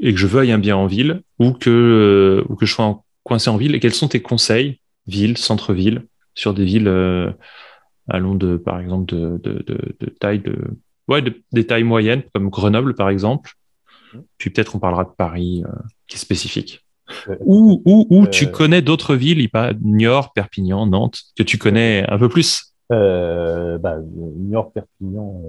[0.00, 3.50] et que je veuille un bien en ville, ou que ou que je sois coincé
[3.50, 3.74] en ville.
[3.74, 7.30] Et quels sont tes conseils, ville, centre-ville, sur des villes euh,
[8.08, 10.56] allons de par exemple de, de, de, de taille de
[11.08, 13.52] ouais des tailles moyennes comme Grenoble par exemple.
[14.12, 14.18] Mmh.
[14.38, 15.72] Puis peut-être on parlera de Paris euh,
[16.06, 16.84] qui est spécifique.
[17.40, 19.48] Ou, ou, ou tu euh, connais d'autres villes,
[19.80, 23.96] Niort, Perpignan, Nantes, que tu connais un peu plus euh, bah,
[24.36, 25.42] Niort, Perpignan,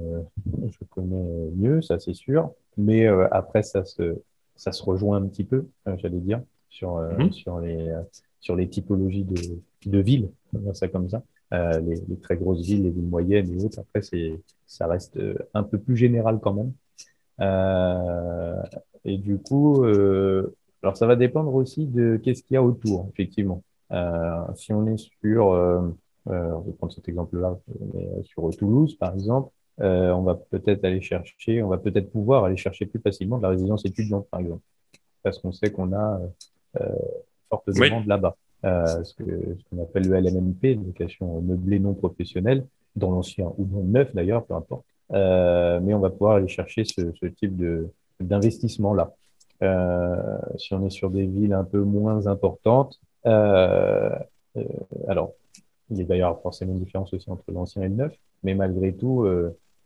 [0.70, 2.52] je connais mieux, ça c'est sûr.
[2.78, 4.22] Mais après, ça se,
[4.56, 5.65] ça se rejoint un petit peu,
[5.98, 7.32] j'allais dire, sur, mhm.
[7.32, 7.93] sur, les,
[8.39, 11.23] sur les typologies de, de villes, on va ça comme ça.
[11.51, 13.79] Les, les, très grosses villes, les villes moyennes et autres.
[13.79, 15.19] Après, c'est, ça reste
[15.55, 16.73] un peu plus général quand même.
[19.03, 19.84] et du coup,
[20.82, 23.63] alors, ça va dépendre aussi de qu'est-ce qu'il y a autour, effectivement.
[23.91, 25.82] Euh, si on est sur, euh,
[26.29, 27.58] euh, on va prendre cet exemple-là,
[28.23, 29.51] sur Toulouse, par exemple,
[29.82, 33.43] euh, on va peut-être aller chercher, on va peut-être pouvoir aller chercher plus facilement de
[33.43, 34.62] la résidence étudiante, par exemple,
[35.23, 36.19] parce qu'on sait qu'on a
[36.79, 36.86] euh,
[37.49, 38.36] forte demande là-bas.
[38.65, 43.86] Euh, ce qu'on appelle le LMNP, location meublée non professionnelle, dans l'ancien ou dans le
[43.86, 44.84] neuf d'ailleurs, peu importe.
[45.12, 47.60] Euh, mais on va pouvoir aller chercher ce, ce type
[48.19, 49.13] d'investissement-là.
[50.58, 54.23] Si on est sur des villes un peu moins importantes, alors
[55.89, 58.93] il y a d'ailleurs forcément une différence aussi entre l'ancien et le neuf, mais malgré
[58.93, 59.27] tout,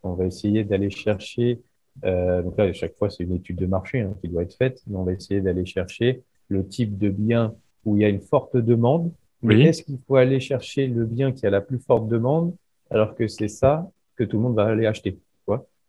[0.03, 1.59] on va essayer d'aller chercher.
[2.03, 4.83] donc là, à chaque fois, c'est une étude de marché hein, qui doit être faite,
[4.87, 6.21] mais on va essayer d'aller chercher
[6.53, 7.53] le type de bien
[7.85, 9.11] où il y a une forte demande.
[9.41, 12.55] Mais est-ce qu'il faut aller chercher le bien qui a la plus forte demande
[12.89, 15.19] alors que c'est ça que tout le monde va aller acheter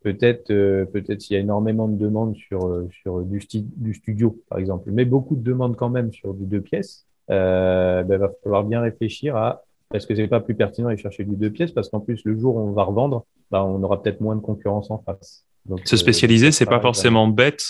[0.04, 4.38] Peut-être, euh, peut-être s'il y a énormément de demandes sur, euh, sur du, du, studio,
[4.50, 8.30] par exemple, mais beaucoup de demandes quand même sur du deux pièces, euh, ben, va
[8.42, 9.62] falloir bien réfléchir à
[9.94, 12.38] est-ce que c'est pas plus pertinent d'aller chercher du deux pièces parce qu'en plus le
[12.38, 15.46] jour où on va revendre, ben, on aura peut-être moins de concurrence en face.
[15.64, 17.62] Donc, Se spécialiser, c'est pas forcément bête.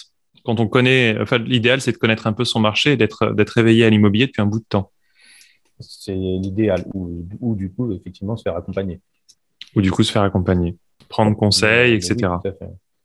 [0.44, 3.50] Quand on connaît, enfin, l'idéal, c'est de connaître un peu son marché et d'être, d'être
[3.50, 4.90] réveillé à l'immobilier depuis un bout de temps.
[5.80, 9.00] C'est l'idéal, ou, ou du coup, effectivement, se faire accompagner.
[9.74, 10.76] Ou du coup, se faire accompagner
[11.08, 12.32] prendre conseil, etc.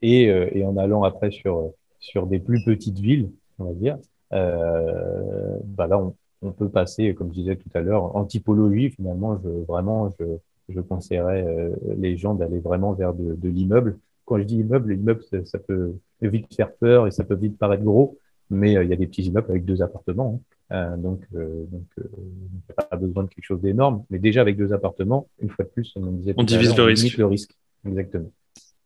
[0.01, 3.97] et, euh, et, en allant après sur, sur des plus petites villes, on va dire,
[4.33, 8.91] euh, bah là, on, on, peut passer, comme je disais tout à l'heure, en typologie,
[8.91, 10.25] finalement, je, vraiment, je,
[10.69, 13.97] je conseillerais euh, les gens d'aller vraiment vers de, de l'immeuble.
[14.29, 17.57] Quand je dis immeuble, l'immeuble, ça, ça, peut vite faire peur et ça peut vite
[17.57, 18.19] paraître gros,
[18.51, 20.39] mais il y a des petits immeubles avec deux appartements.
[20.39, 20.55] Hein.
[20.71, 24.71] Euh, donc, euh, donc euh, pas besoin de quelque chose d'énorme, mais déjà avec deux
[24.71, 27.17] appartements, une fois de plus, on disait on divise le risque.
[27.17, 27.51] le risque.
[27.85, 28.31] Exactement.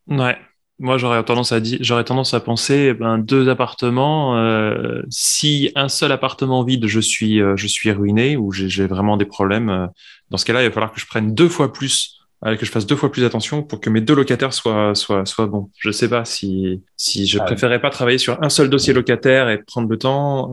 [0.08, 0.36] Ouais.
[0.80, 4.36] Moi, j'aurais tendance à dire, j'aurais tendance à penser, eh ben, deux appartements.
[4.36, 9.16] Euh, si un seul appartement vide, je suis, euh, je suis ruiné ou j'ai vraiment
[9.16, 9.70] des problèmes.
[9.70, 9.86] Euh,
[10.30, 12.18] dans ce cas-là, il va falloir que je prenne deux fois plus,
[12.58, 15.46] que je fasse deux fois plus attention pour que mes deux locataires soient, soient, soient
[15.46, 15.70] bons.
[15.78, 19.48] Je sais pas si, si je ah préférais pas travailler sur un seul dossier locataire
[19.48, 20.50] et prendre le temps.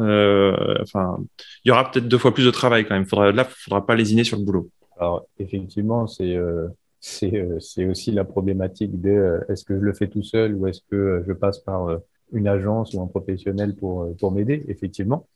[0.82, 1.17] enfin,
[1.65, 3.06] il y aura peut-être deux fois plus de travail quand même.
[3.06, 4.69] Faudra, là, faudra pas lésiner sur le boulot.
[4.97, 6.67] Alors, effectivement, c'est euh,
[7.01, 10.82] c'est aussi la problématique de euh, est-ce que je le fais tout seul ou est-ce
[10.89, 11.99] que euh, je passe par
[12.32, 15.27] une agence ou un professionnel pour, pour m'aider, effectivement.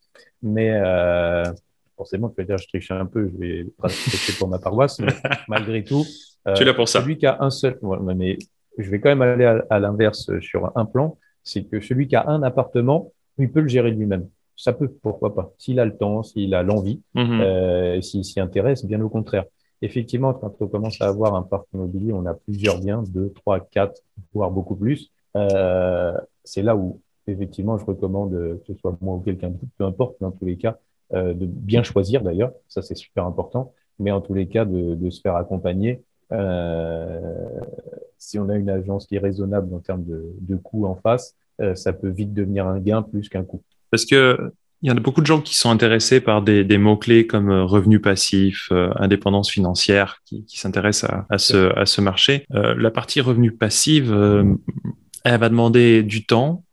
[0.41, 1.43] Mais euh,
[1.97, 5.11] forcément, tu vas dire, je triche un peu, je vais prêcher pour ma paroisse, mais
[5.47, 6.05] malgré tout,
[6.55, 7.01] tu l'as pour ça.
[7.01, 7.79] celui qui a un seul,
[8.15, 8.37] mais
[8.77, 12.27] je vais quand même aller à, l'inverse sur un plan, c'est que celui qui a
[12.27, 14.27] un appartement, il peut le gérer lui-même.
[14.55, 17.41] Ça peut, pourquoi pas, s'il a le temps, s'il a l'envie, mm-hmm.
[17.41, 19.45] euh, s'il s'y intéresse, bien au contraire
[19.81, 23.59] effectivement, quand on commence à avoir un parc immobilier, on a plusieurs biens, deux, trois,
[23.59, 24.01] quatre,
[24.33, 25.11] voire beaucoup plus.
[25.35, 29.85] Euh, c'est là où, effectivement, je recommande, que ce soit moi ou quelqu'un d'autre, peu
[29.85, 30.77] importe, dans tous les cas,
[31.13, 34.95] euh, de bien choisir d'ailleurs, ça c'est super important, mais en tous les cas, de,
[34.95, 36.01] de se faire accompagner.
[36.31, 37.19] Euh,
[38.17, 41.35] si on a une agence qui est raisonnable en termes de, de coûts en face,
[41.75, 43.61] ça peut vite devenir un gain plus qu'un coût.
[43.89, 47.27] Parce que il y en a beaucoup de gens qui sont intéressés par des, mots-clés
[47.27, 52.45] comme revenu passif, indépendance financière, qui, s'intéressent à, ce, marché.
[52.49, 54.03] la partie revenu passif,
[55.23, 56.63] elle va demander du temps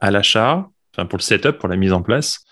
[0.00, 2.44] à l'achat, enfin pour le setup, pour la mise en place.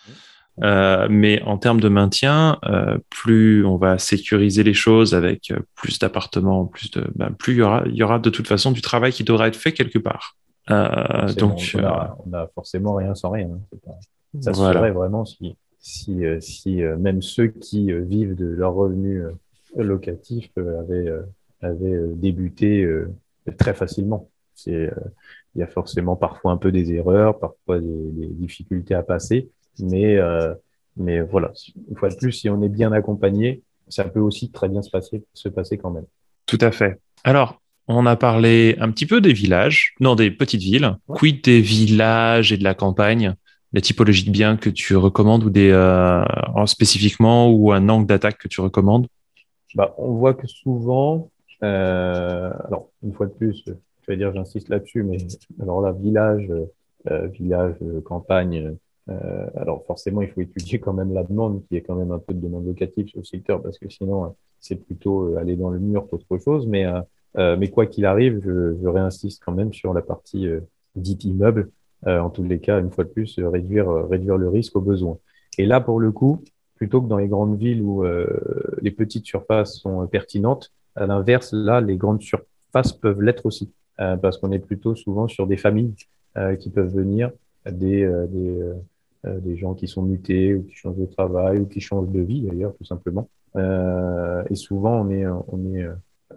[0.62, 5.60] Euh, mais en termes de maintien, euh, plus on va sécuriser les choses avec euh,
[5.74, 8.70] plus d'appartements, plus de, ben, plus il y aura, il y aura de toute façon
[8.70, 10.36] du travail qui devra être fait quelque part.
[10.68, 13.48] donc, on a, forcément rien sans rien.
[13.48, 13.92] Hein.
[14.40, 19.24] Ça serait vraiment si, si, si même ceux qui vivent de leurs revenus
[19.76, 21.10] locatifs avaient,
[21.62, 22.88] avaient débuté
[23.56, 24.28] très facilement.
[24.54, 24.90] C'est
[25.56, 29.50] il y a forcément parfois un peu des erreurs, parfois des, des difficultés à passer,
[29.82, 30.54] mais, euh,
[30.96, 31.52] mais voilà,
[31.88, 34.90] une fois de plus, si on est bien accompagné, ça peut aussi très bien se
[34.90, 36.06] passer, se passer quand même.
[36.46, 37.00] Tout à fait.
[37.24, 40.96] Alors, on a parlé un petit peu des villages, non, des petites villes.
[41.08, 43.34] Quid des villages et de la campagne?
[43.72, 46.24] La typologie de biens que tu recommandes ou des, euh,
[46.66, 49.06] spécifiquement ou un angle d'attaque que tu recommandes?
[49.74, 51.30] Bah, On voit que souvent,
[51.62, 53.72] euh, alors une fois de plus, je
[54.08, 55.18] vais dire, j'insiste là-dessus, mais
[55.60, 56.48] alors là, village,
[57.10, 58.76] euh, village, campagne,
[59.10, 62.18] euh, alors forcément, il faut étudier quand même la demande, qui est quand même un
[62.18, 64.28] peu de demande locative sur le secteur, parce que sinon, euh,
[64.60, 66.66] c'est plutôt euh, aller dans le mur qu'autre chose.
[66.66, 66.86] Mais,
[67.36, 70.48] mais quoi qu'il arrive, je, je, réinsiste quand même sur la partie
[70.96, 71.70] dite immeuble.
[72.04, 75.16] en tous les cas, une fois de plus, réduire, le risque au besoin.
[75.56, 76.42] Et là, pour le coup,
[76.74, 78.02] plutôt que dans les grandes villes où
[78.82, 84.38] les petites surfaces sont pertinentes, à l'inverse, là, les grandes surfaces peuvent l'être aussi, parce
[84.38, 85.94] qu'on est plutôt souvent sur des familles
[86.58, 87.30] qui peuvent venir,
[87.66, 88.74] des, euh,
[89.24, 92.42] des gens qui sont mutés ou qui changent de travail ou qui changent de vie
[92.42, 93.28] d'ailleurs tout simplement.
[93.56, 95.94] Euh, et souvent on est, on est euh,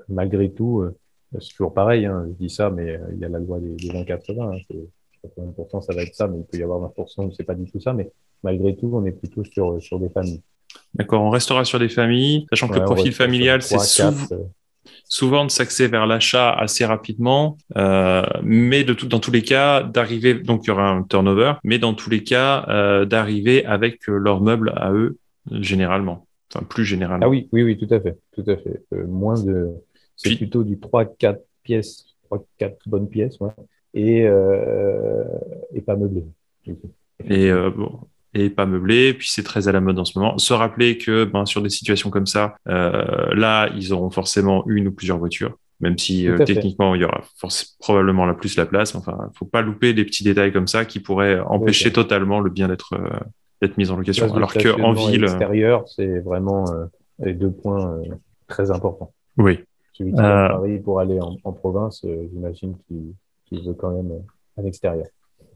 [0.09, 0.83] malgré tout,
[1.39, 3.89] c'est toujours pareil, hein, je dis ça, mais il y a la loi des, des
[3.89, 4.75] 20-80, hein,
[5.37, 7.69] 80% ça va être ça, mais il peut y avoir 20% où c'est pas du
[7.69, 8.11] tout ça, mais
[8.43, 10.41] malgré tout on est plutôt sur, sur des familles.
[10.93, 14.11] D'accord, on restera sur des familles, sachant que le profil familial, c'est souvent,
[15.05, 19.83] souvent de s'axer vers l'achat assez rapidement, euh, mais de tout, dans tous les cas,
[19.83, 24.07] d'arriver, donc il y aura un turnover, mais dans tous les cas, euh, d'arriver avec
[24.09, 25.17] euh, leurs meubles à eux,
[25.51, 26.27] généralement.
[26.53, 27.25] Enfin, plus généralement.
[27.25, 28.17] Ah oui, oui, oui, tout à fait.
[28.31, 28.81] Tout à fait.
[29.07, 29.69] moins de.
[30.15, 32.05] C'est plutôt du 3-4 pièces,
[32.59, 33.49] 3-4 bonnes pièces, ouais,
[33.93, 34.21] et,
[35.73, 36.23] et pas meublé.
[37.25, 37.99] Et bon,
[38.33, 39.13] et pas meublé.
[39.13, 40.37] Puis c'est très à la mode en ce moment.
[40.37, 44.87] Se rappeler que ben, sur des situations comme ça, euh, là, ils auront forcément une
[44.87, 47.21] ou plusieurs voitures, même si euh, techniquement, il y aura
[47.79, 48.95] probablement la plus la place.
[48.95, 52.67] Enfin, faut pas louper des petits détails comme ça qui pourraient empêcher totalement le bien
[52.67, 53.19] d'être euh,
[53.61, 54.33] d'être mis en location.
[54.33, 56.65] Alors qu'en ville, extérieur, c'est vraiment
[57.19, 58.01] les deux points
[58.47, 59.13] très importants.
[59.37, 59.59] Oui.
[59.93, 64.11] Celui qui à Paris pour aller en, province, j'imagine qu'il veut quand même
[64.57, 65.05] un extérieur.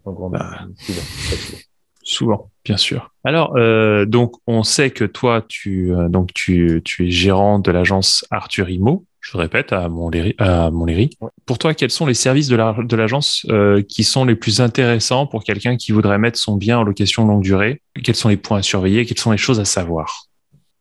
[0.06, 0.68] En grande, bah.
[2.10, 3.12] Souvent, bien sûr.
[3.26, 7.70] Alors, euh, donc, on sait que toi, tu, euh, donc, tu, tu es gérant de
[7.70, 10.34] l'agence Arthur Imo, je le répète, à Montlhéry.
[10.40, 10.72] À
[11.46, 15.44] Pour toi, quels sont les services de l'agence euh, qui sont les plus intéressants pour
[15.44, 17.82] quelqu'un qui voudrait mettre son bien en location longue durée?
[18.02, 19.06] Quels sont les points à surveiller?
[19.06, 20.28] Quelles sont les choses à savoir?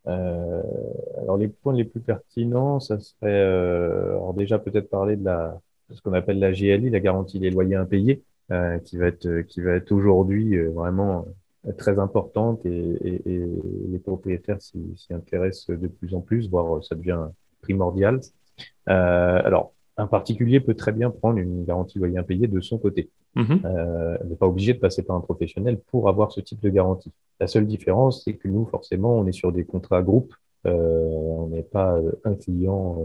[0.06, 5.58] Alors, les points les plus pertinents, ça serait alors déjà peut-être parler de, la,
[5.90, 8.22] de ce qu'on appelle la GLI, la garantie des loyers impayés.
[8.52, 11.26] Euh, qui va être qui va être aujourd'hui euh, vraiment
[11.78, 13.44] très importante et, et, et
[13.88, 17.26] les propriétaires s'y intéressent de plus en plus, voire ça devient
[17.60, 18.20] primordial.
[18.88, 23.10] Euh, alors, un particulier peut très bien prendre une garantie loyer impayé de son côté.
[23.34, 23.56] Mmh.
[23.64, 27.12] Euh, n'est pas obligé de passer par un professionnel pour avoir ce type de garantie.
[27.40, 30.34] La seule différence, c'est que nous, forcément, on est sur des contrats groupes.
[30.66, 32.96] Euh, on n'est pas un client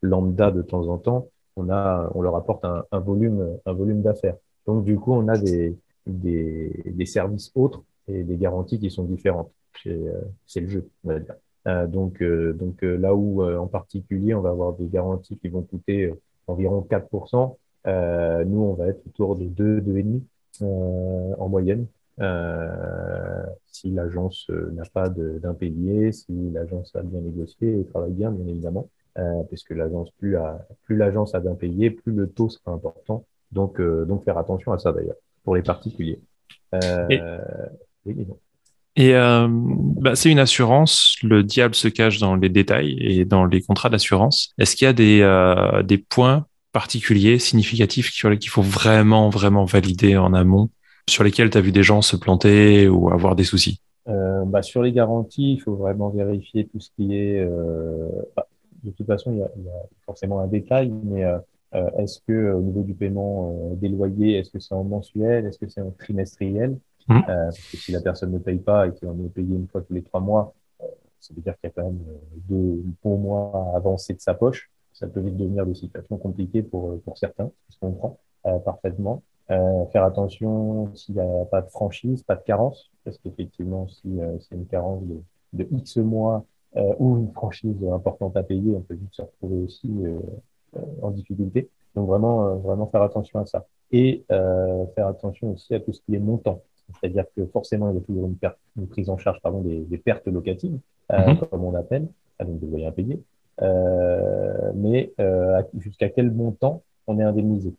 [0.00, 1.26] lambda de temps en temps.
[1.56, 4.36] On a, on leur apporte un, un volume, un volume d'affaires.
[4.66, 5.76] Donc, du coup, on a des,
[6.06, 9.52] des, des, services autres et des garanties qui sont différentes.
[9.86, 11.34] Euh, c'est le jeu, on va dire.
[11.66, 15.62] Euh, donc, euh, donc là où, en particulier, on va avoir des garanties qui vont
[15.62, 16.12] coûter
[16.46, 17.56] environ 4%,
[18.46, 21.86] nous, on va être autour de 2, 2,5% en moyenne.
[23.66, 28.88] si l'agence n'a pas d'impayé, si l'agence a bien négocié et travaille bien, bien évidemment,
[29.48, 30.36] puisque l'agence, plus,
[30.84, 33.24] plus l'agence a d'impayés, plus le taux sera important
[33.56, 36.20] donc, euh, donc faire attention à ça d'ailleurs, pour les particuliers.
[36.74, 37.20] Euh, et,
[38.04, 38.26] oui,
[38.98, 43.44] et euh, bah, c'est une assurance, le diable se cache dans les détails et dans
[43.44, 44.54] les contrats d'assurance.
[44.58, 49.64] Est-ce qu'il y a des, des points particuliers, significatifs sur lesquels il faut vraiment, vraiment
[49.64, 50.70] valider en amont,
[51.08, 53.80] sur lesquels tu as vu des gens se planter ou avoir des soucis?
[54.06, 57.46] Bah, Sur les garanties, il faut vraiment vérifier tout ce qui est...
[58.34, 58.46] Bah,
[58.82, 61.24] de toute façon, il y, a, il y, a, forcément un détail, mais
[61.72, 65.68] est-ce que au niveau du paiement des loyers, est-ce que c'est en mensuel, est-ce que
[65.68, 66.78] c'est en trimestriel?
[67.08, 67.22] Mhm.
[67.26, 69.92] Parce que si la personne ne paye pas et qu'on est payé une fois tous
[69.92, 70.54] les trois mois,
[71.20, 72.02] ça veut dire qu'il y a quand même
[72.48, 74.70] deux bons mois à avancer de sa poche.
[74.92, 78.18] Ça peut vite devenir des situations compliquées pour, pour certains, ce qu'on comprend
[78.64, 79.22] parfaitement.
[79.50, 84.20] Euh, faire attention s'il n'y a pas de franchise, pas de carence, parce qu'effectivement, si
[84.20, 86.44] euh, c'est une carence de, de X mois
[86.76, 89.88] euh, ou une franchise importante à payer, on peut vite se retrouver aussi
[91.02, 91.68] en difficulté.
[91.94, 93.66] Donc vraiment, vraiment faire attention à ça.
[93.92, 96.60] Et faire attention aussi à tout ce qui est montant.
[97.00, 99.78] C'est-à-dire que forcément, il y a toujours une, perte, une prise en charge pardon, des,
[99.80, 100.78] des pertes locatives,
[101.12, 101.38] Mhm.
[101.50, 102.06] comme on appelle,
[102.40, 103.20] donc des loyers impayés.
[104.74, 105.12] mais
[105.78, 107.72] jusqu'à quel montant on est indemnisé?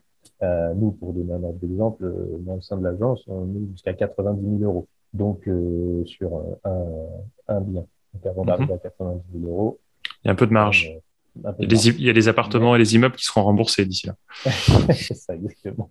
[0.43, 3.72] Euh, nous, pour donner un ordre d'exemple, euh, dans le sein de l'agence, on est
[3.72, 4.86] jusqu'à 90 000 euros.
[5.14, 6.30] Donc, euh, sur
[6.64, 6.76] un,
[7.48, 7.86] un bien.
[8.14, 8.48] Donc, avant Mhm.
[8.48, 9.78] d'arriver à 90 000 euros,
[10.24, 10.98] Il y a un peu de marge.
[11.60, 14.16] Il y a des appartements et des immeubles qui seront remboursés d'ici là.
[14.94, 15.90] c'est ça exactement.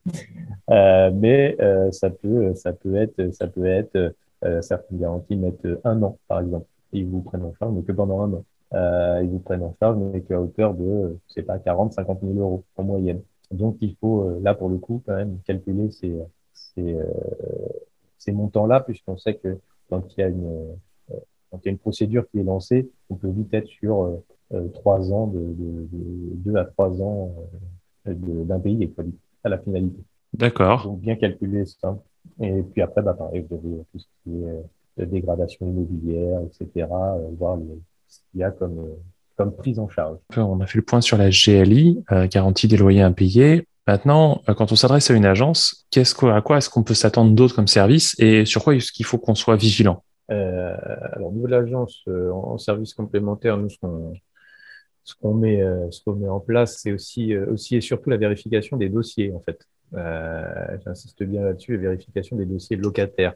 [0.70, 5.68] Euh, mais euh, ça peut, ça peut être, ça peut être euh, certaines garanties mettent
[5.84, 6.66] un an par exemple.
[6.92, 8.44] Et ils vous prennent en charge, mais que pendant un an.
[8.74, 12.20] Euh, ils vous prennent en charge, mais qu'à hauteur de, je sais pas, 40, 50
[12.22, 13.20] 000 euros en moyenne.
[13.52, 16.12] Donc il faut là pour le coup quand même calculer ces,
[16.52, 16.96] ces,
[18.18, 19.56] ces montants-là, puisqu'on sait que
[19.88, 20.76] quand il y a une
[21.50, 24.18] quand il y a une procédure qui est lancée, on peut vite être sur
[24.74, 27.34] trois ans de, de, de, deux à trois ans
[28.04, 28.92] d'impayé
[29.44, 29.98] à la finalité.
[30.32, 30.84] D'accord.
[30.84, 31.98] Donc bien calculer ça.
[32.40, 36.88] Et puis après, bah, pareil, vous avez tout ce qui est euh, dégradation immobilière, etc.
[36.90, 37.64] Euh, voir les,
[38.08, 38.96] ce qu'il y a comme, euh,
[39.36, 40.18] comme prise en charge.
[40.36, 43.66] On a fait le point sur la GLI, euh, garantie des loyers impayés.
[43.86, 46.94] Maintenant, euh, quand on s'adresse à une agence, qu'est-ce que, à quoi est-ce qu'on peut
[46.94, 50.02] s'attendre d'autre comme service et sur quoi est-ce qu'il faut qu'on soit vigilant?
[50.30, 50.76] Euh,
[51.12, 54.12] Alors, de l'agence, euh, en service complémentaire, nous, ce qu'on
[55.06, 58.10] ce qu'on met, euh, ce qu'on met en place, c'est aussi, euh, aussi et surtout
[58.10, 59.66] la vérification des dossiers, en fait.
[60.84, 63.34] J'insiste bien là-dessus, la vérification des dossiers locataires.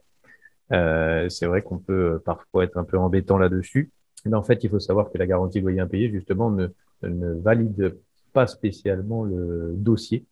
[0.68, 3.92] c'est vrai qu'on peut parfois être un peu embêtant là-dessus.
[4.26, 6.66] Mais en fait, il faut savoir que la garantie de loyer impayé, justement, ne,
[7.02, 7.96] ne valide
[8.32, 10.26] pas spécialement le dossier.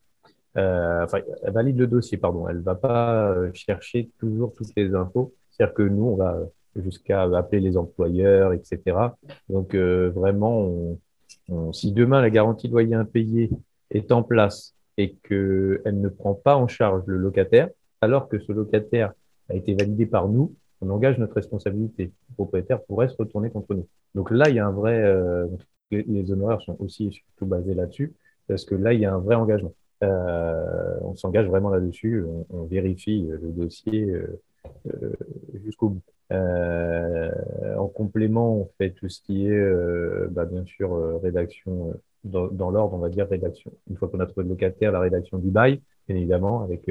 [0.56, 2.48] Euh, enfin, elle valide le dossier, pardon.
[2.48, 5.32] Elle va pas chercher toujours toutes les infos.
[5.50, 6.36] C'est-à-dire que nous, on va
[6.74, 8.96] jusqu'à appeler les employeurs, etc.
[9.48, 10.98] Donc, euh, vraiment, on,
[11.48, 13.50] on, si demain la garantie loyer impayé
[13.90, 17.68] est en place et qu'elle ne prend pas en charge le locataire,
[18.00, 19.12] alors que ce locataire
[19.48, 22.12] a été validé par nous, on engage notre responsabilité.
[22.30, 23.86] Le propriétaire pourrait se retourner contre nous.
[24.14, 25.46] Donc là, il y a un vrai, euh,
[25.90, 28.12] les, honoraires sont aussi surtout basés là-dessus,
[28.46, 29.74] parce que là, il y a un vrai engagement.
[30.04, 35.12] Euh, on s'engage vraiment là-dessus, on, on, vérifie le dossier euh,
[35.64, 36.02] jusqu'au bout.
[36.30, 37.30] Euh,
[37.76, 42.94] en complément, on fait tout ce qui est, bah, bien sûr, rédaction dans, dans l'ordre,
[42.94, 43.72] on va dire rédaction.
[43.88, 46.88] Une fois qu'on a trouvé le locataire, la rédaction du bail, bien évidemment, avec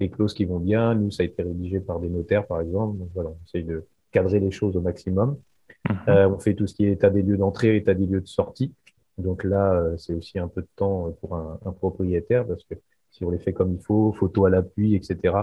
[0.00, 0.94] les clauses qui vont bien.
[0.94, 2.98] Nous, ça a été rédigé par des notaires, par exemple.
[2.98, 5.36] Donc voilà, on essaye de cadrer les choses au maximum.
[5.88, 5.96] Mhm.
[6.08, 8.26] Euh, on fait tout ce qui est état des lieux d'entrée, état des lieux de
[8.28, 8.72] sortie.
[9.16, 12.74] Donc là, euh, c'est aussi un peu de temps pour un, un, propriétaire parce que
[13.10, 15.34] si on les fait comme il faut, photo à l'appui, etc.,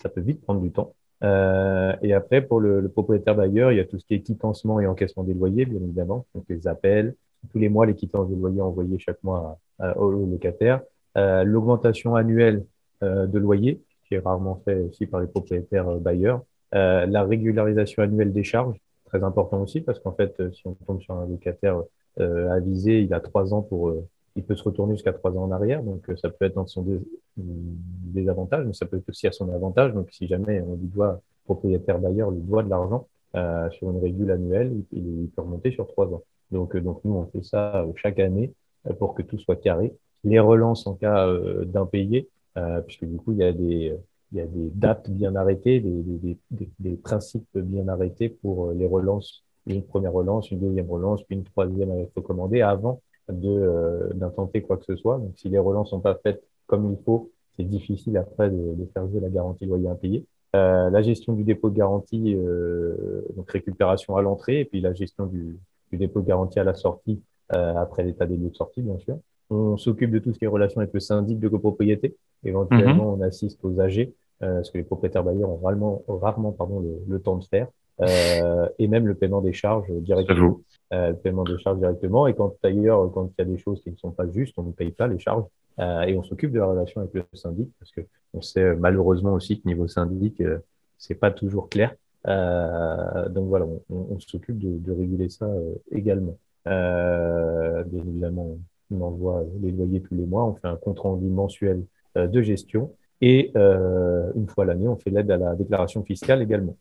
[0.00, 0.94] ça peut vite prendre du temps.
[1.22, 4.20] Euh, et après, pour le, le propriétaire bailleur, il y a tout ce qui est
[4.20, 6.26] quittencement et encaissement des loyers, bien évidemment.
[6.34, 7.14] Donc les appels,
[7.50, 10.82] tous les mois, les quittances de loyer envoyées chaque mois à, à, au locataire.
[11.16, 12.64] Euh, L'augmentation annuelle
[13.02, 16.42] euh, de loyer, qui est rarement fait aussi par les propriétaires bailleurs.
[16.72, 21.14] La régularisation annuelle des charges, très important aussi, parce qu'en fait, si on tombe sur
[21.14, 21.80] un locataire
[22.18, 23.94] avisé, il a trois ans pour,
[24.36, 26.82] il peut se retourner jusqu'à trois ans en arrière, donc ça peut être dans son
[26.82, 27.00] dés
[27.36, 29.92] désavantage, mais ça peut être aussi à son avantage.
[29.92, 33.98] Donc, si jamais on lui doit, propriétaire bailleur lui doit de l'argent euh, sur une
[33.98, 36.22] régule annuelle, il, peut remonter sur trois ans.
[36.50, 38.52] Donc, donc nous, on fait ça chaque année
[38.98, 39.92] pour que tout soit carré.
[40.22, 41.28] Les relances en cas
[41.64, 43.96] d'impayé, euh, puisque du coup, il y a des,
[44.32, 48.70] il y a des dates bien arrêtées, des, des, des, des, principes bien arrêtés pour
[48.70, 53.03] les relances, une première relance, une deuxième relance, puis une troisième avec recommandée avant euh,
[53.28, 55.18] d'intenter quoi que ce soit.
[55.18, 58.86] Donc, si les relances sont pas faites comme il faut, c'est difficile après de, de,
[58.92, 60.24] faire jouer la garantie loyer impayé.
[60.56, 64.92] Euh, la gestion du dépôt de garantie, euh, donc récupération à l'entrée, et puis la
[64.92, 65.58] gestion du,
[65.90, 67.20] du, dépôt de garantie à la sortie,
[67.54, 69.18] euh, après l'état des lieux de sortie, bien sûr.
[69.50, 72.16] On s'occupe de tout ce qui est relation avec le syndic de copropriété.
[72.44, 73.20] Éventuellement, mmh.
[73.20, 74.12] on assiste aux AG,
[74.42, 77.68] euh, ce que les propriétaires bailleurs ont rarement, rarement pardon, le, le, temps de faire,
[77.68, 77.70] euh,
[78.00, 80.60] et même le paiement des charges directement.
[80.94, 82.26] Euh, le paiement des charges directement.
[82.26, 84.64] Et quand d'ailleurs, quand il y a des choses qui ne sont pas justes, on
[84.64, 85.44] ne paye pas les charges
[85.80, 89.32] euh, et on s'occupe de la relation avec le syndic parce que on sait malheureusement
[89.32, 90.58] aussi que niveau syndic, euh,
[90.98, 91.94] c'est pas toujours clair.
[92.26, 95.48] donc voilà, on, on s'occupe de, de, réguler ça
[95.90, 96.36] également.
[96.66, 98.58] bien évidemment,
[98.90, 101.82] on envoie les loyers tous les mois, on fait un compte rendu mensuel
[102.14, 106.76] de gestion et une fois l'année, on fait l'aide à la déclaration fiscale également.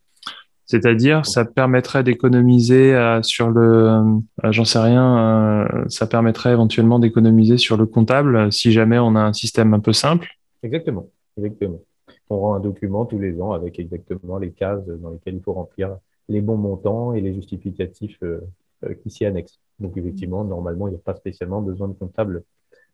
[0.65, 4.01] C'est-à-dire, ça permettrait d'économiser sur le,
[4.43, 9.33] j'en sais rien, ça permettrait éventuellement d'économiser sur le comptable si jamais on a un
[9.33, 10.29] système un peu simple.
[10.63, 11.81] Exactement, exactement.
[12.29, 15.53] On rend un document tous les ans avec exactement les cases dans lesquelles il faut
[15.53, 15.97] remplir
[16.29, 18.41] les bons montants et les justificatifs euh,
[18.85, 19.59] euh, qui s'y annexent.
[19.79, 22.43] Donc effectivement, normalement, il n'y a pas spécialement besoin de comptable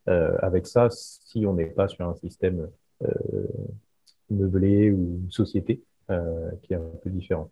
[0.07, 2.69] euh, avec ça si on n'est pas sur un système
[4.29, 5.81] meublé ou une société
[6.63, 7.49] qui est un peu différent.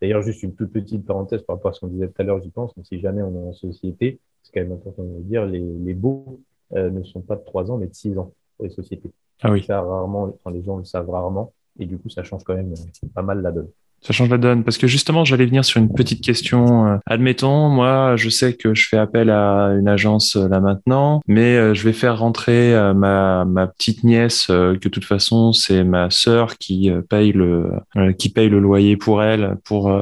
[0.00, 2.40] D'ailleurs, juste une toute petite parenthèse par rapport à ce qu'on disait tout à l'heure,
[2.42, 5.22] j'y pense, mais si jamais on est en société, c'est quand même important de le
[5.22, 6.40] dire, les, les baux
[6.72, 9.10] ne sont pas de 3 ans, mais de 6 ans pour les sociétés.
[9.42, 9.62] Ah oui.
[9.62, 12.74] Ça, rarement, enfin, les gens le savent rarement, et du coup, ça change quand même
[13.14, 13.68] pas mal la donne.
[14.04, 16.86] Ça change la donne parce que justement, j'allais venir sur une petite question.
[16.86, 21.22] Euh, admettons, moi, je sais que je fais appel à une agence euh, là maintenant,
[21.26, 25.84] mais euh, je vais faire rentrer ma, ma petite nièce, que de toute façon, c'est
[25.84, 27.70] ma sœur qui paye le
[28.18, 29.98] qui paye le loyer pour elle pour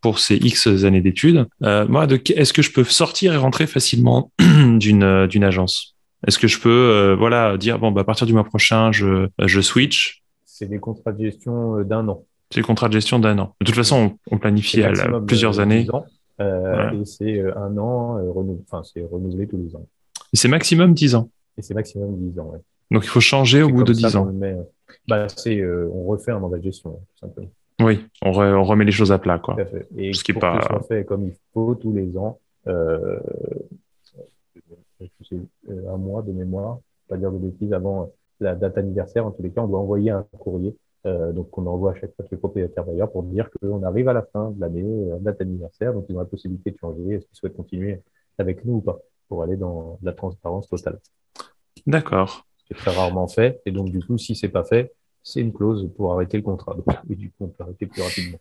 [0.00, 1.46] pour ses X années d'études.
[1.60, 5.96] moi, est-ce que je peux sortir et rentrer facilement d'une d'une agence?
[6.26, 9.60] Est-ce que je peux voilà dire bon bah à partir du mois prochain, je je
[9.60, 10.22] switch?
[10.44, 12.24] C'est des contrats de gestion d'un an.
[12.50, 13.54] C'est le contrat de gestion d'un an.
[13.60, 14.92] De toute façon, on, planifie à
[15.26, 15.86] plusieurs années.
[16.40, 19.86] Euh, Et c'est euh, un an, euh, enfin, c'est renouvelé tous les ans.
[20.32, 21.30] Et c'est maximum 10 ans.
[21.56, 22.58] Et c'est maximum 10 ans, ouais.
[22.90, 24.28] Donc il faut changer au bout de 10 ans.
[24.28, 24.66] On,
[25.08, 25.26] bah,
[25.92, 27.50] on refait un mandat de gestion, tout simplement.
[27.80, 29.38] Oui, on, remet les choses à plat.
[29.38, 29.54] Quoi.
[29.54, 29.86] Tout à fait.
[29.96, 30.58] Et Ce qui pour pas...
[30.58, 33.18] que fait comme il faut tous les ans, euh,
[35.88, 36.78] un mois de mémoire,
[37.08, 40.10] pas dire de bêtises, avant la date anniversaire, en tous les cas, on doit envoyer
[40.10, 40.76] un courrier
[41.06, 44.14] euh, donc, on envoie à chaque fois les propriétaires d'ailleurs pour dire qu'on arrive à
[44.14, 47.26] la fin de l'année, euh, date anniversaire, donc ils ont la possibilité de changer, est-ce
[47.26, 48.00] qu'ils souhaitent continuer
[48.38, 48.98] avec nous ou pas,
[49.28, 50.98] pour aller dans la transparence totale?
[51.86, 52.46] D'accord.
[52.68, 55.90] C'est très rarement fait, et donc du coup, si c'est pas fait, c'est une clause
[55.94, 56.76] pour arrêter le contrat.
[57.10, 58.38] et du coup, on peut arrêter plus rapidement.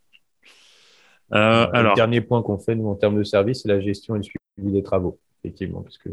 [1.34, 1.92] Euh, euh, alors...
[1.94, 4.24] Le dernier point qu'on fait, nous, en termes de service, c'est la gestion et le
[4.24, 6.10] suivi des travaux, effectivement, parce que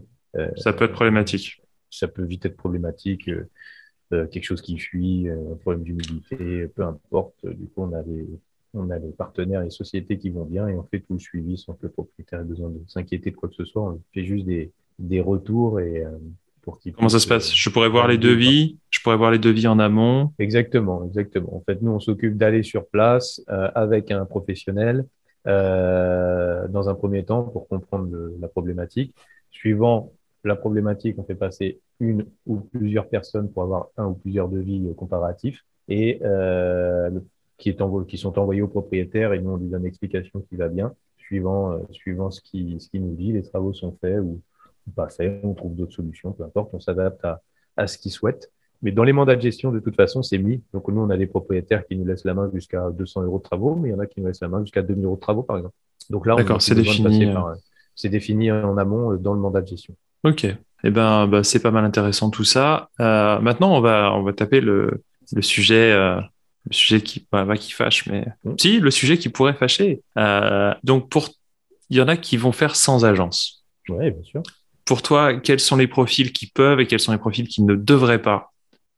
[0.57, 1.63] ça peut être problématique.
[1.91, 3.29] Ça peut vite être problématique.
[4.13, 7.47] Euh, quelque chose qui fuit, euh, un problème d'humidité, peu importe.
[7.47, 8.27] Du coup, on a les,
[8.75, 11.57] on a les partenaires et sociétés qui vont bien et on fait tout le suivi
[11.57, 13.83] sans que le propriétaire ait besoin de s'inquiéter de quoi que ce soit.
[13.83, 16.11] On fait juste des, des retours et euh,
[16.63, 17.55] pour qu'il Comment ça se passe?
[17.55, 18.79] Je pourrais voir les devis?
[18.91, 20.33] Je pourrais voir les devis en amont?
[20.41, 21.55] Exactement, exactement.
[21.55, 25.07] En fait, nous, on s'occupe d'aller sur place avec un professionnel
[25.47, 29.15] euh, dans un premier temps pour comprendre la problématique.
[29.53, 30.13] Suivant
[30.45, 34.87] la problématique, on fait passer une ou plusieurs personnes pour avoir un ou plusieurs devis
[34.87, 37.11] euh, comparatifs et euh,
[37.59, 40.69] qui, est qui sont envoyés au propriétaire et nous on lui donne l'explication qui va
[40.69, 44.41] bien suivant euh, suivant ce qui ce qui nous dit les travaux sont faits ou,
[44.97, 47.43] pas faits on trouve d'autres solutions peu importe on s'adapte à,
[47.77, 48.51] à ce qu'il souhaite
[48.83, 50.63] mais dans les mandats de gestion, de toute façon, c'est mis.
[50.73, 53.43] Donc, nous, on a des propriétaires qui nous laissent la main jusqu'à 200 euros de
[53.43, 55.21] travaux, mais il y en a qui nous laissent la main jusqu'à 2000 euros de
[55.21, 55.75] travaux, par exemple.
[56.09, 57.31] Donc là, c'est défini.
[57.95, 59.95] C'est défini en amont dans le mandat de gestion.
[60.25, 60.47] Ok.
[60.83, 62.89] Eh ben, bah, c'est pas mal intéressant tout ça.
[63.01, 65.03] Euh, maintenant, on va, on va taper le,
[65.33, 66.21] le sujet, euh,
[66.67, 68.55] le sujet qui, bah, qui fâche, mais mmh.
[68.59, 70.03] si, le sujet qui pourrait fâcher.
[70.17, 71.29] Euh, donc, pour,
[71.91, 73.65] il y en a qui vont faire sans agence.
[73.89, 74.43] Oui, bien sûr.
[74.85, 77.75] Pour toi, quels sont les profils qui peuvent et quels sont les profils qui ne
[77.75, 78.53] devraient pas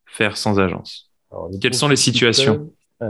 [0.07, 1.11] faire sans agence?
[1.61, 2.73] Quelles sont les situations?
[2.99, 3.09] Par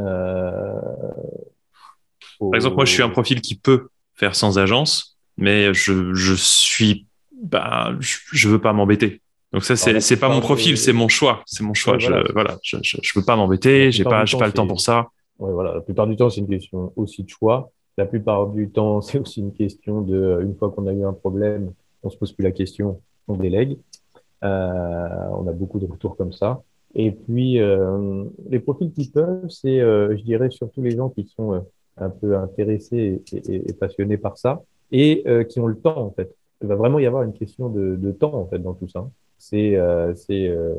[2.54, 7.06] exemple, moi, je suis un profil qui peut faire sans agence, mais je, je suis
[7.42, 9.20] bah, je, veux pas m'embêter.
[9.52, 11.42] Donc ça, c'est, c'est pas mon profil, c'est mon choix.
[11.44, 11.98] C'est mon choix.
[11.98, 14.80] je, voilà, je, je, je, veux pas m'embêter, j'ai pas, j'ai pas le temps pour
[14.80, 15.08] ça.
[15.38, 15.74] Ouais, voilà.
[15.74, 17.70] La plupart du temps, c'est une question aussi de choix.
[17.98, 21.12] La plupart du temps, c'est aussi une question de, une fois qu'on a eu un
[21.12, 21.72] problème,
[22.02, 23.76] on se pose plus la question, on délègue.
[24.44, 26.62] Euh, on a beaucoup de retours comme ça.
[26.94, 31.26] Et puis, euh, les profils qui peuvent, c'est, euh, je dirais, surtout les gens qui
[31.36, 31.60] sont euh,
[31.96, 35.98] un peu intéressés et, et, et, passionnés par ça et euh, qui ont le temps,
[35.98, 38.74] en fait il va vraiment y avoir une question de, de temps en fait dans
[38.74, 39.08] tout ça.
[39.38, 40.74] C'est euh, c'est euh,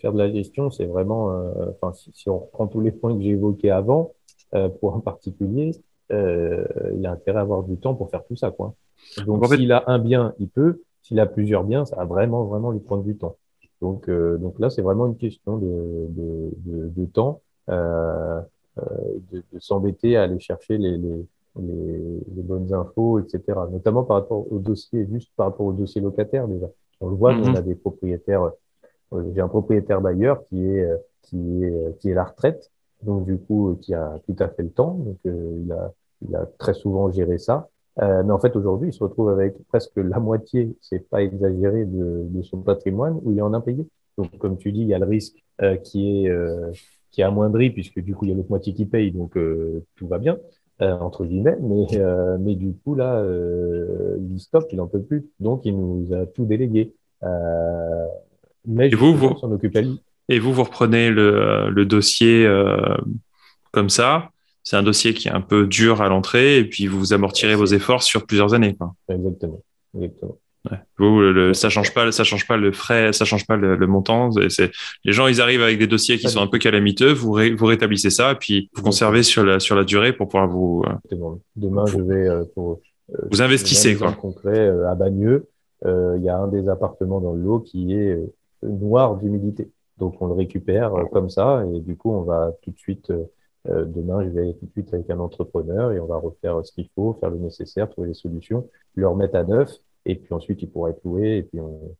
[0.00, 3.16] faire de la gestion, c'est vraiment, euh, enfin si, si, on reprend tous les points
[3.16, 4.12] que j'ai évoqués avant,
[4.54, 5.72] euh, pour un particulier,
[6.10, 8.74] il a intérêt à avoir du temps pour faire tout ça quoi.
[9.26, 10.82] Donc s'il a un bien, il peut.
[11.02, 13.36] S'il a plusieurs biens, ça va vraiment vraiment lui prendre du temps.
[13.80, 17.40] Donc donc là c'est vraiment une question de de, de, de temps.
[18.78, 18.84] Euh,
[19.32, 21.26] de, de s'embêter à aller chercher les, les,
[21.58, 23.42] les, les, bonnes infos, etc.
[23.70, 26.66] Notamment par rapport au dossier, juste par rapport au dossier locataire déjà.
[27.00, 27.56] On le voit, on mhm.
[27.56, 28.50] a des propriétaires.
[29.12, 32.70] Euh, j'ai un propriétaire bailleur qui est euh, qui est euh, qui est la retraite,
[33.02, 35.92] donc du coup qui a tout à fait le temps, donc il a
[36.28, 37.68] il a très souvent géré ça.
[37.98, 42.26] mais en fait, aujourd'hui, il se retrouve avec presque la moitié, c'est pas exagéré, de,
[42.28, 43.86] de, son patrimoine où il est en impayé.
[44.18, 45.42] Donc, comme tu dis, il y a le risque
[45.82, 46.32] qui est
[47.10, 49.32] qui est amoindri puisque du coup il y a l'autre moitié qui paye, donc
[49.96, 50.38] tout va bien.
[50.82, 55.02] Euh, entre guillemets, mais, euh, mais du coup, là, euh, il stoppe, il n'en peut
[55.02, 55.26] plus.
[55.38, 56.94] Donc, il nous a tout délégué.
[58.66, 59.34] mais et vous, vous.
[60.30, 62.48] Et vous, vous reprenez le, le dossier
[63.72, 64.30] comme ça.
[64.62, 67.66] C'est un dossier qui est un peu dur à l'entrée et puis vous amortirez vos
[67.66, 68.74] efforts sur plusieurs années.
[68.76, 68.94] Quoi.
[69.08, 69.62] Exactement.
[69.94, 70.38] Exactement.
[70.70, 70.76] Ouais.
[70.98, 73.86] Vous, le, ça change pas, ça change pas le frais, ça change pas le, le
[73.86, 74.30] montant.
[74.50, 74.70] C'est
[75.04, 77.12] les gens, ils arrivent avec des dossiers qui sont un peu calamiteux.
[77.12, 80.48] Vous, vous rétablissez ça, et puis vous conservez sur la sur la durée pour pouvoir
[80.48, 80.84] vous.
[80.86, 81.16] Euh,
[81.56, 82.80] Demain, je vais euh, pour.
[83.14, 84.12] Euh, vous investissez quoi.
[84.12, 85.48] Concret à Bagneux,
[85.84, 88.18] il y a un des appartements dans le lot qui est
[88.62, 89.70] noir d'humidité.
[89.96, 93.10] Donc on le récupère comme ça, et du coup on va tout de suite.
[93.66, 96.88] demain, je vais tout de suite avec un entrepreneur et on va refaire ce qu'il
[96.94, 99.70] faut, faire le nécessaire, trouver les solutions, le remettre à neuf
[100.06, 101.94] et puis ensuite, il pourra être loué, et puis on,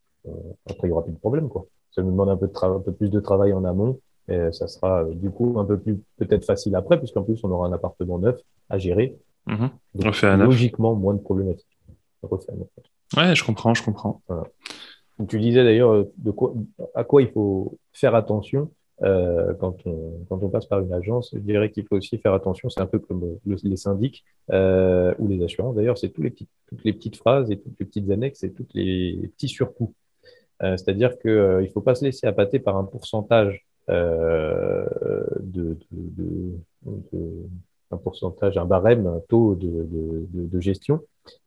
[0.68, 1.66] après, il n'y aura plus de problème, quoi.
[1.92, 3.98] Ça nous demande un peu, de un peu plus de travail en amont,
[4.28, 7.50] et ça sera euh, du coup un peu plus peut-être facile après, puisqu'en plus, on
[7.50, 9.16] aura un appartement neuf à gérer.
[9.46, 9.66] Mmh.
[9.94, 11.66] Donc, logiquement, moins de problématiques.
[13.16, 14.20] Ouais, je comprends, je comprends.
[14.28, 14.44] Voilà.
[15.18, 16.54] Donc, tu disais d'ailleurs euh, de quoi,
[16.94, 18.70] à quoi il faut faire attention
[19.02, 22.34] euh, quand, on, quand on passe par une agence, je dirais qu'il faut aussi faire
[22.34, 22.68] attention.
[22.68, 25.74] C'est un peu comme les syndics euh, ou les assurances.
[25.76, 28.52] D'ailleurs, c'est tous les petits, toutes les petites phrases et toutes les petites annexes et
[28.52, 29.94] tous les petits surcoûts.
[30.62, 34.84] Euh, C'est-à-dire qu'il euh, ne faut pas se laisser appâter par un pourcentage euh,
[35.40, 36.52] de, de,
[37.12, 37.46] de,
[37.90, 39.86] un pourcentage, un barème, un taux de,
[40.32, 41.00] de gestion,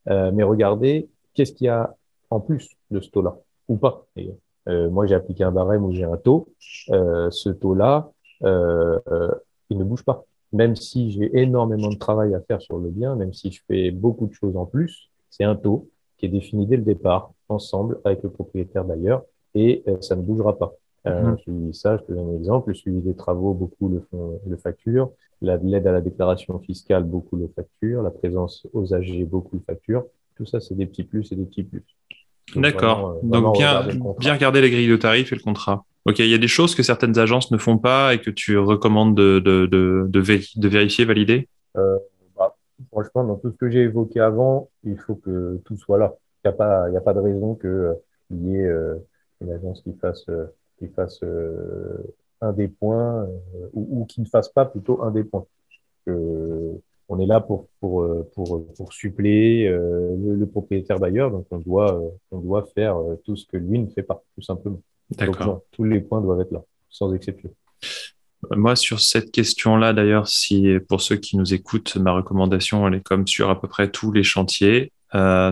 [0.10, 1.96] euh, mais regardez qu'est-ce qu'il y a
[2.30, 3.38] en plus de ce taux-là
[3.70, 4.06] ou pas.
[4.18, 4.24] Euh,
[4.68, 6.48] moi, j'ai appliqué un barème où j'ai un taux.
[6.90, 8.12] Euh, ce taux-là,
[8.44, 9.00] euh,
[9.70, 10.26] il ne bouge pas.
[10.52, 13.92] Même si j'ai énormément de travail à faire sur le bien, même si je fais
[13.92, 18.00] beaucoup de choses en plus, c'est un taux qui est défini dès le départ, ensemble
[18.06, 19.24] avec le propriétaire d'ailleurs,
[19.56, 20.74] et ça ne bougera pas.
[21.06, 21.74] Euh, mmh.
[21.74, 22.70] ça, je te donne un exemple.
[22.70, 25.12] Le suivi des travaux, beaucoup le, font, le facture.
[25.42, 28.02] L'aide à la déclaration fiscale, beaucoup le facture.
[28.02, 30.06] La présence aux AG, beaucoup le facture.
[30.36, 31.84] Tout ça, c'est des petits plus et des petits plus.
[32.56, 33.20] D'accord.
[33.24, 33.88] Euh, Donc bien,
[34.20, 35.86] bien regarder les grilles de tarifs et le contrat.
[36.06, 38.58] Ok, il y a des choses que certaines agences ne font pas et que tu
[38.58, 41.48] recommandes de, de, de, de, vérifier, valider?
[41.78, 41.98] Euh,
[42.38, 42.56] bah,
[42.92, 46.14] Franchement, dans tout ce que j'ai évoqué avant, il faut que tout soit là.
[46.44, 47.94] Il n'y a, pas, a pas de raison qu'il euh,
[48.32, 48.96] y ait euh,
[49.40, 50.26] une agence qui fasse,
[50.78, 51.22] qui fasse
[52.42, 53.26] un des points
[53.72, 55.46] ou, ou, qui ne fasse pas plutôt un des points.
[57.10, 61.60] On est là pour pour euh, pour, pour suppléer euh, le, propriétaire bailleur, donc on
[61.60, 64.82] doit euh, on doit faire tout ce que lui ne fait pas, tout simplement.
[65.12, 65.62] D'accord.
[65.72, 67.54] tous les points doivent être là, sans exception.
[68.52, 73.04] Moi, sur cette question-là, d'ailleurs, si pour ceux qui nous écoutent, ma recommandation, elle est
[73.04, 74.92] comme sur à peu près tous les chantiers.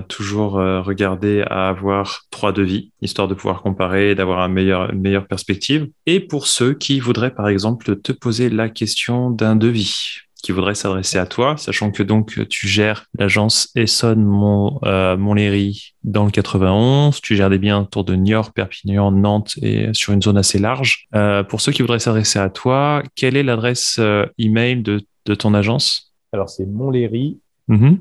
[0.07, 5.01] toujours regarder à avoir trois devis, histoire de pouvoir comparer et d'avoir un meilleur, une
[5.01, 5.89] meilleure perspective.
[6.05, 10.75] Et pour ceux qui voudraient, par exemple, te poser la question d'un devis, qui voudrait
[10.75, 16.31] s'adresser à toi, sachant que donc tu gères l'agence Essonne Mont, euh, Montlhéry dans le
[16.31, 20.59] 91, tu gères des biens autour de Niort, Perpignan, Nantes et sur une zone assez
[20.59, 21.07] large.
[21.15, 25.35] Euh, pour ceux qui voudraient s'adresser à toi, quelle est l'adresse euh, email de, de
[25.35, 26.13] ton agence?
[26.33, 27.99] Alors c'est montlhéry mhm.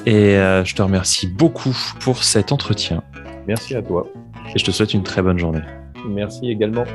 [0.05, 3.03] Et euh, je te remercie beaucoup pour cet entretien.
[3.47, 4.08] Merci à toi.
[4.55, 5.62] Et je te souhaite une très bonne journée.
[6.08, 6.86] Merci également.